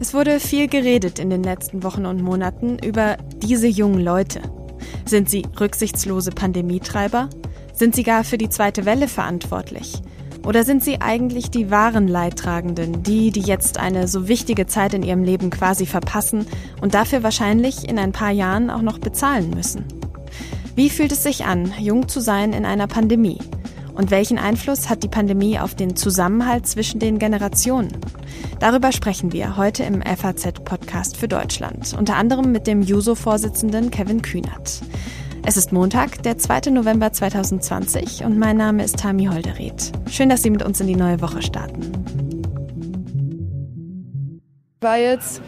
Es 0.00 0.14
wurde 0.14 0.38
viel 0.38 0.68
geredet 0.68 1.18
in 1.18 1.30
den 1.30 1.42
letzten 1.42 1.82
Wochen 1.82 2.06
und 2.06 2.22
Monaten 2.22 2.78
über 2.78 3.16
diese 3.42 3.66
jungen 3.66 4.00
Leute. 4.00 4.42
Sind 5.06 5.30
sie 5.30 5.46
rücksichtslose 5.58 6.30
Pandemietreiber? 6.30 7.30
Sind 7.72 7.94
sie 7.94 8.02
gar 8.02 8.22
für 8.22 8.38
die 8.38 8.48
zweite 8.48 8.84
Welle 8.84 9.08
verantwortlich? 9.08 10.02
Oder 10.46 10.64
sind 10.64 10.84
sie 10.84 11.00
eigentlich 11.00 11.50
die 11.50 11.70
wahren 11.70 12.06
Leidtragenden, 12.06 13.02
die, 13.02 13.30
die 13.30 13.40
jetzt 13.40 13.78
eine 13.78 14.08
so 14.08 14.28
wichtige 14.28 14.66
Zeit 14.66 14.94
in 14.94 15.02
ihrem 15.02 15.24
Leben 15.24 15.50
quasi 15.50 15.86
verpassen 15.86 16.46
und 16.80 16.94
dafür 16.94 17.22
wahrscheinlich 17.22 17.88
in 17.88 17.98
ein 17.98 18.12
paar 18.12 18.30
Jahren 18.30 18.70
auch 18.70 18.82
noch 18.82 18.98
bezahlen 18.98 19.50
müssen? 19.50 19.84
Wie 20.74 20.90
fühlt 20.90 21.12
es 21.12 21.22
sich 21.22 21.44
an, 21.44 21.72
jung 21.78 22.08
zu 22.08 22.20
sein 22.20 22.52
in 22.52 22.64
einer 22.64 22.86
Pandemie? 22.86 23.38
Und 23.98 24.12
welchen 24.12 24.38
Einfluss 24.38 24.88
hat 24.88 25.02
die 25.02 25.08
Pandemie 25.08 25.58
auf 25.58 25.74
den 25.74 25.96
Zusammenhalt 25.96 26.68
zwischen 26.68 27.00
den 27.00 27.18
Generationen? 27.18 27.90
Darüber 28.60 28.92
sprechen 28.92 29.32
wir 29.32 29.56
heute 29.56 29.82
im 29.82 30.02
FAZ-Podcast 30.02 31.16
für 31.16 31.26
Deutschland, 31.26 31.96
unter 31.98 32.14
anderem 32.14 32.52
mit 32.52 32.68
dem 32.68 32.80
JUSO-Vorsitzenden 32.80 33.90
Kevin 33.90 34.22
Kühnert. 34.22 34.82
Es 35.44 35.56
ist 35.56 35.72
Montag, 35.72 36.22
der 36.22 36.38
2. 36.38 36.70
November 36.70 37.12
2020 37.12 38.22
und 38.22 38.38
mein 38.38 38.56
Name 38.56 38.84
ist 38.84 39.00
Tami 39.00 39.24
Holderried. 39.24 39.90
Schön, 40.08 40.28
dass 40.28 40.44
Sie 40.44 40.50
mit 40.50 40.62
uns 40.62 40.80
in 40.80 40.86
die 40.86 40.94
neue 40.94 41.20
Woche 41.20 41.42
starten. 41.42 41.90
Ich 44.76 44.86
war 44.86 44.98
jetzt 44.98 45.42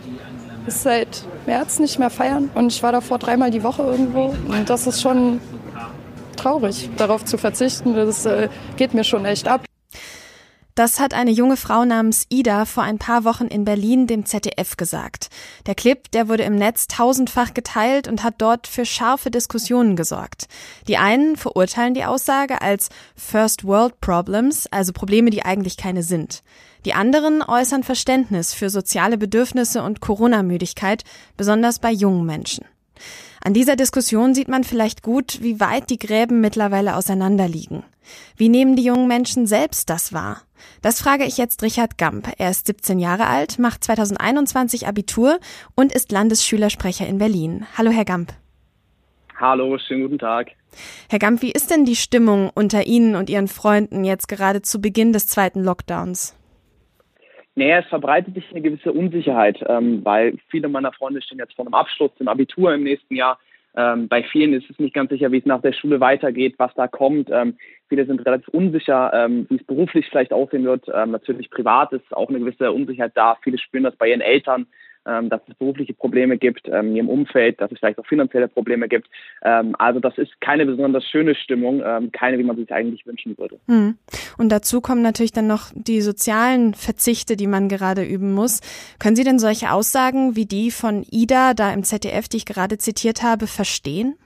bis 0.65 0.83
seit 0.83 1.25
März 1.47 1.79
nicht 1.79 2.01
mehr 2.01 2.11
feiern 2.11 2.51
und 2.57 2.73
ich 2.73 2.83
war 2.83 2.91
davor 2.91 3.21
dreimal 3.21 3.53
die 3.53 3.63
Woche 3.63 3.85
irgendwo 3.85 4.35
und 4.49 4.69
das 4.69 4.89
ist 4.89 5.01
schon 5.01 5.39
traurig, 6.41 6.89
darauf 6.97 7.25
zu 7.25 7.39
verzichten. 7.39 7.95
Das 7.95 8.27
äh, 8.27 8.49
geht 8.77 8.95
mir 8.95 9.05
schon 9.05 9.25
echt 9.25 9.49
ab. 9.49 9.65
Das 10.77 10.99
hat 10.99 11.13
eine 11.13 11.31
junge 11.31 11.59
Frau 11.59 11.85
namens 11.85 12.25
Ida 12.31 12.65
vor 12.65 12.85
ein 12.85 12.97
paar 12.99 13.25
Wochen 13.25 13.47
in 13.47 13.65
Berlin 13.65 14.07
dem 14.07 14.25
ZDF 14.25 14.77
gesagt. 14.77 15.29
Der 15.67 15.75
Clip, 15.75 16.11
der 16.13 16.29
wurde 16.29 16.45
im 16.45 16.55
Netz 16.55 16.87
tausendfach 16.87 17.53
geteilt 17.53 18.09
und 18.09 18.23
hat 18.23 18.37
dort 18.39 18.67
für 18.67 18.87
scharfe 18.87 19.31
Diskussionen 19.31 19.95
gesorgt. 19.95 20.47
Die 20.89 20.97
einen 20.97 21.37
verurteilen 21.37 21.93
die 21.93 22.05
Aussage 22.05 22.63
als 22.63 22.89
First 23.15 23.65
World 23.65 24.01
Problems, 24.01 24.69
also 24.71 24.93
Probleme, 24.93 25.31
die 25.31 25.45
eigentlich 25.45 25.77
keine 25.77 26.03
sind. 26.03 26.43
Die 26.87 26.95
anderen 26.95 27.43
äußern 27.43 27.83
Verständnis 27.83 28.55
für 28.55 28.71
soziale 28.71 29.19
Bedürfnisse 29.19 29.83
und 29.83 30.01
Corona-Müdigkeit, 30.01 31.05
besonders 31.37 31.79
bei 31.79 31.91
jungen 31.91 32.25
Menschen. 32.25 32.65
An 33.43 33.55
dieser 33.55 33.75
Diskussion 33.75 34.35
sieht 34.35 34.49
man 34.49 34.65
vielleicht 34.65 35.03
gut, 35.03 35.39
wie 35.41 35.61
weit 35.61 35.89
die 35.89 35.99
Gräben 35.99 36.41
mittlerweile 36.43 36.97
auseinanderliegen. 36.97 37.85
Wie 38.37 38.51
nehmen 38.51 38.77
die 38.77 38.85
jungen 38.85 39.09
Menschen 39.09 39.47
selbst 39.47 39.89
das 39.89 40.13
wahr? 40.13 40.43
Das 40.83 41.01
frage 41.01 41.25
ich 41.25 41.39
jetzt 41.39 41.63
Richard 41.63 41.97
Gamp. 41.97 42.29
Er 42.37 42.51
ist 42.51 42.67
17 42.67 42.99
Jahre 42.99 43.27
alt, 43.27 43.59
macht 43.59 43.83
2021 43.83 44.87
Abitur 44.87 45.39
und 45.75 45.93
ist 45.93 46.13
Landesschülersprecher 46.13 47.07
in 47.07 47.17
Berlin. 47.17 47.67
Hallo, 47.79 47.91
Herr 47.91 48.05
Gamp. 48.05 48.35
Hallo, 49.37 49.79
schönen 49.79 50.03
guten 50.03 50.19
Tag. 50.19 50.51
Herr 51.09 51.19
Gamp, 51.19 51.41
wie 51.41 51.51
ist 51.51 51.71
denn 51.71 51.87
die 51.87 51.97
Stimmung 51.97 52.51
unter 52.55 52.87
Ihnen 52.87 53.17
und 53.17 53.31
Ihren 53.31 53.49
Freunden 53.49 54.05
jetzt 54.05 54.29
gerade 54.29 54.61
zu 54.61 54.83
Beginn 54.83 55.15
des 55.15 55.27
zweiten 55.27 55.63
Lockdowns? 55.65 56.35
Naja, 57.61 57.81
es 57.81 57.87
verbreitet 57.89 58.35
sich 58.35 58.51
eine 58.53 58.63
gewisse 58.63 58.91
Unsicherheit, 58.91 59.63
ähm, 59.69 60.03
weil 60.03 60.39
viele 60.49 60.71
meiner 60.71 60.93
Freunde 60.93 61.21
stehen 61.21 61.37
jetzt 61.37 61.55
vor 61.55 61.67
einem 61.67 61.75
Abschluss 61.75 62.11
im 62.19 62.29
Abitur 62.29 62.73
im 62.73 62.85
nächsten 62.85 63.15
Jahr. 63.15 63.39
Ähm, 63.77 64.09
bei 64.09 64.23
vielen 64.23 64.55
ist 64.55 64.71
es 64.71 64.79
nicht 64.79 64.95
ganz 64.95 65.11
sicher, 65.11 65.31
wie 65.31 65.41
es 65.41 65.45
nach 65.45 65.61
der 65.61 65.75
Schule 65.75 66.01
weitergeht, 66.01 66.55
was 66.57 66.73
da 66.75 66.89
kommt. 66.89 67.29
Ähm, 67.31 67.59
viele 67.91 68.07
sind 68.07 68.25
relativ 68.25 68.49
unsicher, 68.49 69.13
ähm, 69.13 69.45
wie 69.51 69.57
es 69.57 69.65
beruflich 69.65 70.09
vielleicht 70.09 70.33
aussehen 70.33 70.65
wird. 70.65 70.87
Ähm, 70.91 71.11
natürlich 71.11 71.51
privat 71.51 71.93
ist 71.93 72.17
auch 72.17 72.31
eine 72.31 72.39
gewisse 72.39 72.73
Unsicherheit 72.73 73.13
da. 73.15 73.37
Viele 73.43 73.59
spüren 73.59 73.85
das 73.85 73.97
bei 73.97 74.09
ihren 74.09 74.23
Eltern, 74.23 74.67
ähm, 75.07 75.29
dass 75.29 75.41
es 75.49 75.55
berufliche 75.55 75.95
Probleme 75.95 76.37
gibt 76.37 76.69
ähm, 76.69 76.89
in 76.89 76.97
ihrem 76.97 77.09
Umfeld, 77.09 77.61
dass 77.61 77.73
es 77.73 77.79
vielleicht 77.79 77.99
auch 77.99 78.07
finanzielle 78.07 78.49
Probleme 78.49 78.89
gibt. 78.89 79.09
Ähm, 79.43 79.75
also 79.79 80.01
das 80.01 80.17
ist 80.19 80.41
keine 80.41 80.67
besonders 80.67 81.05
schöne 81.05 81.35
Stimmung, 81.35 81.83
ähm, 81.85 82.13
keine, 82.13 82.39
wie 82.39 82.45
man 82.45 82.57
sich 82.57 82.73
eigentlich 82.73 83.07
wünschen 83.07 83.37
würde. 83.39 83.59
Hm. 83.67 83.97
Und 84.39 84.51
dazu 84.51 84.81
kommen 84.81 85.03
natürlich 85.03 85.33
dann 85.33 85.47
noch 85.47 85.71
die 85.75 86.01
sozialen 86.01 86.75
Verzichte, 86.75 87.37
die 87.37 87.47
man 87.47 87.69
gerade 87.69 88.03
üben 88.05 88.33
muss. 88.33 88.61
Können 88.99 89.17
Sie 89.17 89.25
denn 89.25 89.39
solche 89.39 89.73
Aussagen 89.73 90.37
wie 90.37 90.47
die 90.47 90.71
von 90.71 91.05
Ida 91.11 91.55
da 91.55 91.73
im 91.73 91.83
ZDF, 91.83 92.29
die 92.29 92.39
ich 92.39 92.47
gerade 92.47 92.79
zitiert 92.79 93.23
habe, 93.23 93.47
verstehen? 93.47 94.17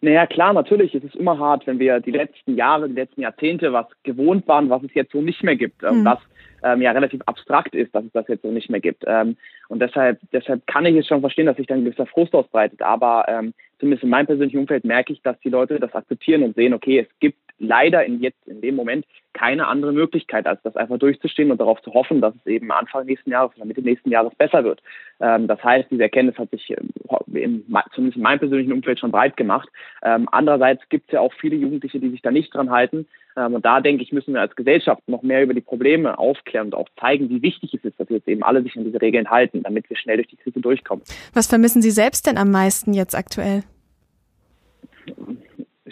Naja, 0.00 0.26
klar, 0.26 0.52
natürlich. 0.52 0.94
Es 0.94 1.04
ist 1.04 1.16
immer 1.16 1.38
hart, 1.38 1.66
wenn 1.66 1.78
wir 1.78 2.00
die 2.00 2.10
letzten 2.10 2.56
Jahre, 2.56 2.88
die 2.88 2.94
letzten 2.94 3.22
Jahrzehnte 3.22 3.72
was 3.72 3.86
gewohnt 4.02 4.46
waren, 4.46 4.68
was 4.68 4.82
es 4.82 4.92
jetzt 4.94 5.12
so 5.12 5.20
nicht 5.20 5.42
mehr 5.42 5.56
gibt. 5.56 5.82
Mhm. 5.82 6.04
Das 6.04 6.18
ähm, 6.64 6.82
ja 6.82 6.92
relativ 6.92 7.20
abstrakt 7.26 7.74
ist, 7.74 7.94
dass 7.94 8.04
es 8.04 8.12
das 8.12 8.28
jetzt 8.28 8.42
so 8.42 8.50
nicht 8.50 8.70
mehr 8.70 8.80
gibt. 8.80 9.04
Ähm, 9.06 9.36
und 9.68 9.80
deshalb, 9.80 10.18
deshalb 10.32 10.66
kann 10.66 10.86
ich 10.86 10.96
es 10.96 11.06
schon 11.06 11.20
verstehen, 11.20 11.46
dass 11.46 11.56
sich 11.56 11.66
dann 11.66 11.78
ein 11.78 11.84
gewisser 11.84 12.06
Frust 12.06 12.34
ausbreitet. 12.34 12.82
Aber 12.82 13.26
ähm, 13.28 13.54
zumindest 13.78 14.04
in 14.04 14.10
meinem 14.10 14.26
persönlichen 14.26 14.58
Umfeld 14.58 14.84
merke 14.84 15.12
ich, 15.12 15.22
dass 15.22 15.38
die 15.40 15.50
Leute 15.50 15.78
das 15.78 15.94
akzeptieren 15.94 16.42
und 16.42 16.56
sehen, 16.56 16.74
okay, 16.74 17.00
es 17.00 17.20
gibt 17.20 17.38
leider 17.58 18.04
in 18.04 18.20
jetzt 18.20 18.46
in 18.46 18.60
dem 18.60 18.76
Moment 18.76 19.04
keine 19.32 19.66
andere 19.66 19.92
Möglichkeit, 19.92 20.46
als 20.46 20.62
das 20.62 20.76
einfach 20.76 20.98
durchzustehen 20.98 21.50
und 21.50 21.60
darauf 21.60 21.82
zu 21.82 21.92
hoffen, 21.92 22.20
dass 22.20 22.34
es 22.34 22.46
eben 22.46 22.70
Anfang 22.70 23.06
nächsten 23.06 23.30
Jahres 23.30 23.56
oder 23.56 23.64
Mitte 23.64 23.82
nächsten 23.82 24.10
Jahres 24.10 24.34
besser 24.36 24.64
wird. 24.64 24.82
Ähm, 25.20 25.48
das 25.48 25.62
heißt, 25.62 25.90
diese 25.90 26.04
Erkenntnis 26.04 26.38
hat 26.38 26.50
sich 26.50 26.70
ähm, 26.70 26.90
in, 27.34 27.64
zumindest 27.94 28.16
in 28.16 28.22
meinem 28.22 28.38
persönlichen 28.38 28.72
Umfeld 28.72 29.00
schon 29.00 29.10
breit 29.10 29.36
gemacht. 29.36 29.68
Ähm, 30.02 30.28
andererseits 30.30 30.88
gibt 30.88 31.08
es 31.08 31.12
ja 31.12 31.20
auch 31.20 31.32
viele 31.34 31.56
Jugendliche, 31.56 31.98
die 31.98 32.10
sich 32.10 32.22
da 32.22 32.30
nicht 32.30 32.54
dran 32.54 32.70
halten. 32.70 33.06
Ähm, 33.36 33.54
und 33.54 33.64
da 33.64 33.80
denke 33.80 34.02
ich, 34.02 34.12
müssen 34.12 34.34
wir 34.34 34.40
als 34.40 34.54
Gesellschaft 34.54 35.02
noch 35.08 35.22
mehr 35.22 35.42
über 35.42 35.54
die 35.54 35.60
Probleme 35.60 36.18
aufklären 36.18 36.66
und 36.66 36.74
auch 36.74 36.88
zeigen, 37.00 37.28
wie 37.28 37.42
wichtig 37.42 37.74
es 37.74 37.84
ist, 37.84 37.98
dass 37.98 38.08
jetzt 38.08 38.28
eben 38.28 38.42
alle 38.42 38.62
sich 38.62 38.76
an 38.76 38.84
diese 38.84 39.00
Regeln 39.00 39.30
halten, 39.30 39.62
damit 39.62 39.90
wir 39.90 39.96
schnell 39.96 40.16
durch 40.16 40.28
die 40.28 40.36
Krise 40.36 40.60
durchkommen. 40.60 41.04
Was 41.32 41.48
vermissen 41.48 41.82
Sie 41.82 41.90
selbst 41.90 42.26
denn 42.26 42.38
am 42.38 42.50
meisten 42.50 42.94
jetzt 42.94 43.14
aktuell? 43.14 43.64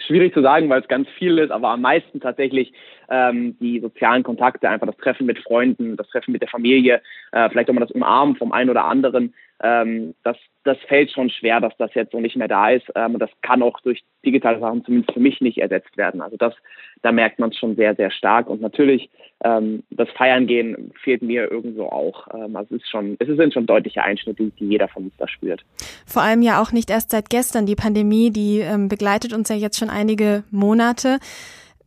Schwierig 0.05 0.33
zu 0.33 0.41
sagen, 0.41 0.69
weil 0.69 0.81
es 0.81 0.87
ganz 0.87 1.07
viel 1.17 1.37
ist, 1.37 1.51
aber 1.51 1.69
am 1.69 1.81
meisten 1.81 2.19
tatsächlich 2.19 2.73
ähm, 3.09 3.57
die 3.59 3.79
sozialen 3.79 4.23
Kontakte, 4.23 4.69
einfach 4.69 4.87
das 4.87 4.97
Treffen 4.97 5.25
mit 5.25 5.39
Freunden, 5.39 5.97
das 5.97 6.07
Treffen 6.09 6.31
mit 6.31 6.41
der 6.41 6.49
Familie, 6.49 7.01
äh, 7.31 7.49
vielleicht 7.49 7.69
auch 7.69 7.73
mal 7.73 7.81
das 7.81 7.91
Umarmen 7.91 8.35
vom 8.35 8.51
einen 8.51 8.69
oder 8.69 8.85
anderen. 8.85 9.33
Ähm, 9.63 10.13
das, 10.23 10.35
das 10.65 10.77
fällt 10.89 11.09
schon 11.11 11.29
schwer, 11.29 11.61
dass 11.61 11.73
das 11.77 11.93
jetzt 11.93 12.11
so 12.11 12.19
nicht 12.19 12.35
mehr 12.35 12.49
da 12.49 12.69
ist. 12.69 12.85
Ähm, 12.95 13.17
das 13.17 13.29
kann 13.41 13.63
auch 13.63 13.79
durch 13.79 14.03
digitale 14.25 14.59
Sachen 14.59 14.83
zumindest 14.83 15.13
für 15.13 15.21
mich 15.21 15.39
nicht 15.39 15.57
ersetzt 15.57 15.95
werden. 15.95 16.21
Also 16.21 16.35
das, 16.35 16.53
da 17.01 17.13
merkt 17.13 17.39
man 17.39 17.51
es 17.51 17.57
schon 17.57 17.77
sehr, 17.77 17.95
sehr 17.95 18.11
stark. 18.11 18.49
Und 18.49 18.61
natürlich 18.61 19.09
ähm, 19.45 19.83
das 19.89 20.09
Feiern 20.17 20.47
gehen 20.47 20.91
fehlt 21.01 21.21
mir 21.21 21.49
irgendwo 21.49 21.85
auch. 21.85 22.27
Ähm, 22.33 22.57
also 22.57 22.75
es 22.75 22.81
ist 22.81 22.89
schon, 22.89 23.15
es 23.19 23.27
sind 23.27 23.53
schon 23.53 23.65
deutliche 23.65 24.03
Einschnitte, 24.03 24.51
die 24.59 24.67
jeder 24.67 24.89
von 24.89 25.05
uns 25.05 25.13
da 25.17 25.29
spürt. 25.29 25.63
Vor 26.05 26.21
allem 26.21 26.41
ja 26.41 26.61
auch 26.61 26.73
nicht 26.73 26.89
erst 26.89 27.11
seit 27.11 27.29
gestern. 27.29 27.65
Die 27.65 27.75
Pandemie, 27.75 28.31
die 28.31 28.59
ähm, 28.59 28.89
begleitet 28.89 29.31
uns 29.31 29.47
ja 29.47 29.55
jetzt 29.55 29.79
schon 29.79 29.89
einige 29.89 30.43
Monate. 30.51 31.19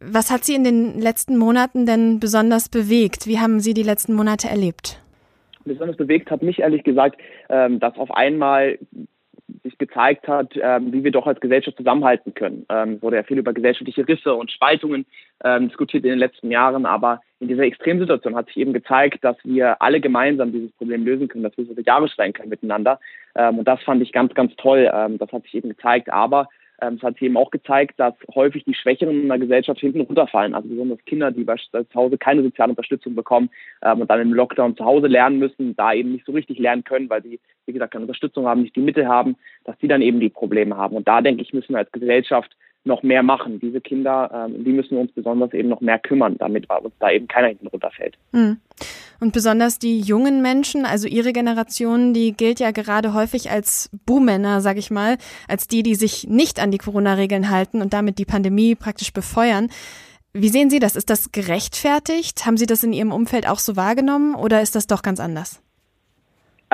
Was 0.00 0.30
hat 0.30 0.44
Sie 0.44 0.54
in 0.54 0.64
den 0.64 0.98
letzten 0.98 1.36
Monaten 1.36 1.84
denn 1.84 2.20
besonders 2.20 2.70
bewegt? 2.70 3.26
Wie 3.26 3.38
haben 3.38 3.60
Sie 3.60 3.74
die 3.74 3.82
letzten 3.82 4.14
Monate 4.14 4.48
erlebt? 4.48 5.02
Besonders 5.66 5.96
bewegt 5.96 6.30
hat 6.30 6.42
mich 6.42 6.60
ehrlich 6.60 6.84
gesagt, 6.84 7.20
ähm, 7.48 7.80
dass 7.80 7.96
auf 7.98 8.10
einmal 8.10 8.78
sich 9.62 9.78
gezeigt 9.78 10.28
hat, 10.28 10.54
ähm, 10.60 10.92
wie 10.92 11.04
wir 11.04 11.10
doch 11.10 11.26
als 11.26 11.40
Gesellschaft 11.40 11.76
zusammenhalten 11.76 12.34
können. 12.34 12.66
Ähm, 12.68 13.00
wurde 13.02 13.16
ja 13.16 13.22
viel 13.22 13.38
über 13.38 13.52
gesellschaftliche 13.52 14.06
Risse 14.06 14.34
und 14.34 14.50
Spaltungen 14.50 15.06
ähm, 15.44 15.68
diskutiert 15.68 16.04
in 16.04 16.10
den 16.10 16.18
letzten 16.18 16.50
Jahren, 16.50 16.86
aber 16.86 17.20
in 17.40 17.48
dieser 17.48 17.64
Extremsituation 17.64 18.34
hat 18.34 18.46
sich 18.46 18.56
eben 18.56 18.72
gezeigt, 18.72 19.22
dass 19.22 19.36
wir 19.44 19.82
alle 19.82 20.00
gemeinsam 20.00 20.52
dieses 20.52 20.72
Problem 20.72 21.04
lösen 21.04 21.28
können, 21.28 21.44
dass 21.44 21.56
wir 21.56 21.66
solidarisch 21.66 22.14
sein 22.16 22.32
können 22.32 22.48
miteinander. 22.48 22.98
Ähm, 23.34 23.58
und 23.58 23.68
das 23.68 23.82
fand 23.82 24.02
ich 24.02 24.12
ganz, 24.12 24.34
ganz 24.34 24.54
toll. 24.56 24.90
Ähm, 24.92 25.18
das 25.18 25.30
hat 25.32 25.42
sich 25.42 25.54
eben 25.54 25.68
gezeigt. 25.68 26.10
Aber 26.10 26.48
es 26.78 27.02
hat 27.02 27.20
eben 27.22 27.36
auch 27.36 27.50
gezeigt, 27.50 27.98
dass 27.98 28.14
häufig 28.34 28.64
die 28.64 28.74
Schwächeren 28.74 29.22
in 29.22 29.28
der 29.28 29.38
Gesellschaft 29.38 29.80
hinten 29.80 30.02
runterfallen. 30.02 30.54
Also 30.54 30.68
besonders 30.68 31.04
Kinder, 31.06 31.30
die 31.30 31.44
beispielsweise 31.44 31.88
zu 31.88 31.94
Hause 31.94 32.18
keine 32.18 32.42
soziale 32.42 32.70
Unterstützung 32.70 33.14
bekommen 33.14 33.50
ähm, 33.82 34.00
und 34.02 34.10
dann 34.10 34.20
im 34.20 34.34
Lockdown 34.34 34.76
zu 34.76 34.84
Hause 34.84 35.06
lernen 35.06 35.38
müssen, 35.38 35.74
da 35.76 35.92
eben 35.92 36.12
nicht 36.12 36.26
so 36.26 36.32
richtig 36.32 36.58
lernen 36.58 36.84
können, 36.84 37.08
weil 37.08 37.22
sie, 37.22 37.40
wie 37.64 37.72
gesagt, 37.72 37.92
keine 37.92 38.04
Unterstützung 38.04 38.46
haben, 38.46 38.62
nicht 38.62 38.76
die 38.76 38.80
Mittel 38.80 39.08
haben, 39.08 39.36
dass 39.64 39.78
die 39.78 39.88
dann 39.88 40.02
eben 40.02 40.20
die 40.20 40.28
Probleme 40.28 40.76
haben. 40.76 40.96
Und 40.96 41.08
da 41.08 41.20
denke 41.20 41.42
ich, 41.42 41.54
müssen 41.54 41.72
wir 41.72 41.78
als 41.78 41.92
Gesellschaft 41.92 42.54
noch 42.86 43.02
mehr 43.02 43.22
machen. 43.22 43.60
Diese 43.60 43.80
Kinder, 43.80 44.48
ähm, 44.48 44.64
die 44.64 44.72
müssen 44.72 44.96
uns 44.96 45.12
besonders 45.12 45.52
eben 45.52 45.68
noch 45.68 45.80
mehr 45.80 45.98
kümmern, 45.98 46.36
damit 46.38 46.68
uns 46.70 46.94
da 46.98 47.10
eben 47.10 47.28
keiner 47.28 47.48
hinten 47.48 47.66
runterfällt. 47.66 48.16
Mhm. 48.32 48.58
Und 49.18 49.32
besonders 49.32 49.78
die 49.78 50.00
jungen 50.00 50.42
Menschen, 50.42 50.84
also 50.84 51.08
ihre 51.08 51.32
Generation, 51.32 52.12
die 52.12 52.32
gilt 52.32 52.60
ja 52.60 52.70
gerade 52.70 53.14
häufig 53.14 53.50
als 53.50 53.90
Buhmänner, 54.04 54.60
sag 54.60 54.76
ich 54.76 54.90
mal, 54.90 55.16
als 55.48 55.68
die, 55.68 55.82
die 55.82 55.94
sich 55.94 56.28
nicht 56.28 56.60
an 56.60 56.70
die 56.70 56.78
Corona-Regeln 56.78 57.50
halten 57.50 57.80
und 57.80 57.92
damit 57.92 58.18
die 58.18 58.26
Pandemie 58.26 58.74
praktisch 58.74 59.12
befeuern. 59.12 59.68
Wie 60.34 60.50
sehen 60.50 60.68
Sie 60.68 60.80
das? 60.80 60.96
Ist 60.96 61.08
das 61.08 61.32
gerechtfertigt? 61.32 62.44
Haben 62.44 62.58
Sie 62.58 62.66
das 62.66 62.84
in 62.84 62.92
Ihrem 62.92 63.10
Umfeld 63.10 63.48
auch 63.48 63.58
so 63.58 63.74
wahrgenommen 63.74 64.34
oder 64.34 64.60
ist 64.60 64.74
das 64.76 64.86
doch 64.86 65.00
ganz 65.00 65.18
anders? 65.18 65.62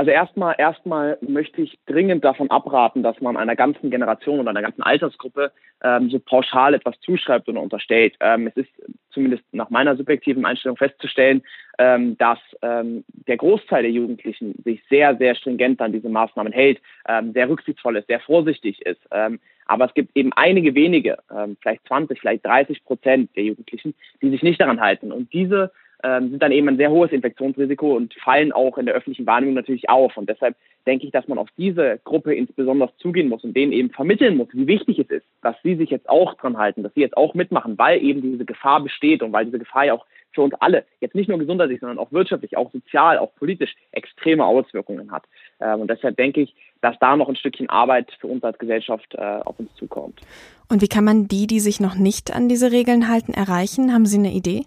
Also 0.03 0.11
erstmal, 0.11 0.57
erstmal 0.59 1.17
möchte 1.21 1.63
ich 1.63 1.79
dringend 1.87 2.25
davon 2.25 2.51
abraten, 2.51 3.05
dass 3.05 3.21
man 3.21 3.37
einer 3.37 3.55
ganzen 3.55 3.89
Generation 3.89 4.41
oder 4.41 4.51
einer 4.51 4.61
ganzen 4.61 4.83
Altersgruppe 4.83 5.53
ähm, 5.81 6.11
so 6.11 6.19
pauschal 6.19 6.75
etwas 6.75 6.99
zuschreibt 7.03 7.49
oder 7.49 7.61
unterstellt. 7.61 8.17
Ähm, 8.19 8.49
es 8.49 8.57
ist 8.57 8.71
zumindest 9.11 9.45
nach 9.53 9.71
meiner 9.71 9.95
subjektiven 9.95 10.45
Einstellung 10.45 10.77
festzustellen, 10.77 11.45
ähm, 11.79 12.19
dass 12.19 12.41
ähm, 12.63 13.05
der 13.29 13.37
Großteil 13.37 13.83
der 13.83 13.93
Jugendlichen 13.93 14.61
sich 14.65 14.83
sehr, 14.91 15.17
sehr 15.19 15.37
stringent 15.37 15.81
an 15.81 15.93
diese 15.93 16.09
Maßnahmen 16.09 16.53
hält, 16.53 16.81
ähm, 17.07 17.33
sehr 17.33 17.49
rücksichtsvoll 17.49 17.95
ist, 17.95 18.09
sehr 18.09 18.19
vorsichtig 18.19 18.85
ist. 18.85 19.03
Ähm, 19.13 19.39
aber 19.67 19.85
es 19.85 19.95
gibt 19.95 20.17
eben 20.17 20.33
einige 20.33 20.75
wenige, 20.75 21.19
vielleicht 21.61 21.87
20, 21.87 22.19
vielleicht 22.19 22.45
30 22.45 22.85
Prozent 22.85 23.31
der 23.37 23.45
Jugendlichen, 23.45 23.95
die 24.21 24.29
sich 24.29 24.43
nicht 24.43 24.61
daran 24.61 24.81
halten. 24.81 25.13
Und 25.13 25.33
diese 25.33 25.71
ähm, 26.03 26.31
sind 26.31 26.43
dann 26.43 26.53
eben 26.53 26.69
ein 26.69 26.77
sehr 26.77 26.91
hohes 26.91 27.13
Infektionsrisiko 27.13 27.97
und 27.97 28.15
fallen 28.15 28.53
auch 28.53 28.79
in 28.79 28.87
der 28.87 28.95
öffentlichen 28.95 29.27
Wahrnehmung 29.27 29.55
natürlich 29.55 29.89
auf. 29.89 30.17
Und 30.17 30.29
deshalb 30.29 30.57
denke 30.87 31.07
ich, 31.07 31.13
dass 31.13 31.29
man 31.29 31.39
auf 31.39 31.49
diese 31.57 32.01
Gruppe 32.05 32.35
insbesondere 32.35 32.91
zugehen 32.99 33.29
muss 33.29 33.45
und 33.45 33.57
denen 33.57 33.73
eben 33.73 33.91
vermitteln 33.91 34.37
muss, 34.37 34.49
wie 34.53 34.67
wichtig 34.67 34.99
es 34.99 35.11
ist, 35.11 35.27
dass 35.43 35.57
sie 35.63 35.77
sich 35.77 35.91
jetzt 35.91 36.09
auch 36.09 36.35
dran 36.35 36.59
halten, 36.59 36.83
dass 36.83 36.95
sie 36.95 37.01
jetzt 37.01 37.17
auch 37.17 37.35
mitmachen, 37.35 37.79
weil 37.79 38.03
eben 38.03 38.23
diese 38.23 38.45
Gefahr 38.45 38.83
besteht 38.83 39.23
und 39.23 39.33
weil 39.33 39.45
diese 39.45 39.59
Gefahr 39.59 39.87
ja 39.87 39.95
auch 39.95 40.07
für 40.33 40.43
uns 40.43 40.55
alle, 40.61 40.87
jetzt 41.01 41.15
nicht 41.15 41.29
nur 41.29 41.39
gesundheitlich, 41.39 41.81
sondern 41.81 41.99
auch 41.99 42.11
wirtschaftlich, 42.11 42.57
auch 42.57 42.73
sozial, 42.73 43.19
auch 43.19 43.35
politisch 43.35 43.75
extreme 43.93 44.45
Auswirkungen 44.45 45.13
hat. 45.13 45.25
Ähm, 45.61 45.83
und 45.83 45.91
deshalb 45.91 46.17
denke 46.17 46.41
ich, 46.41 46.55
dass 46.81 46.99
da 46.99 47.17
noch 47.17 47.29
ein 47.29 47.37
Stückchen 47.37 47.69
Arbeit 47.69 48.11
für 48.21 48.27
uns 48.27 48.43
als 48.43 48.59
Gesellschaft 48.59 49.15
äh, 49.15 49.21
auf 49.21 49.59
uns 49.59 49.73
zukommt. 49.75 50.21
Und 50.69 50.83
wie 50.83 50.89
kann 50.89 51.05
man 51.05 51.29
die, 51.29 51.47
die 51.47 51.61
sich 51.61 51.81
noch 51.81 51.97
nicht 51.97 52.35
an 52.35 52.49
diese 52.49 52.73
Regeln 52.73 53.09
halten, 53.09 53.35
erreichen? 53.35 53.93
Haben 53.93 54.07
Sie 54.07 54.19
eine 54.19 54.33
Idee? 54.33 54.65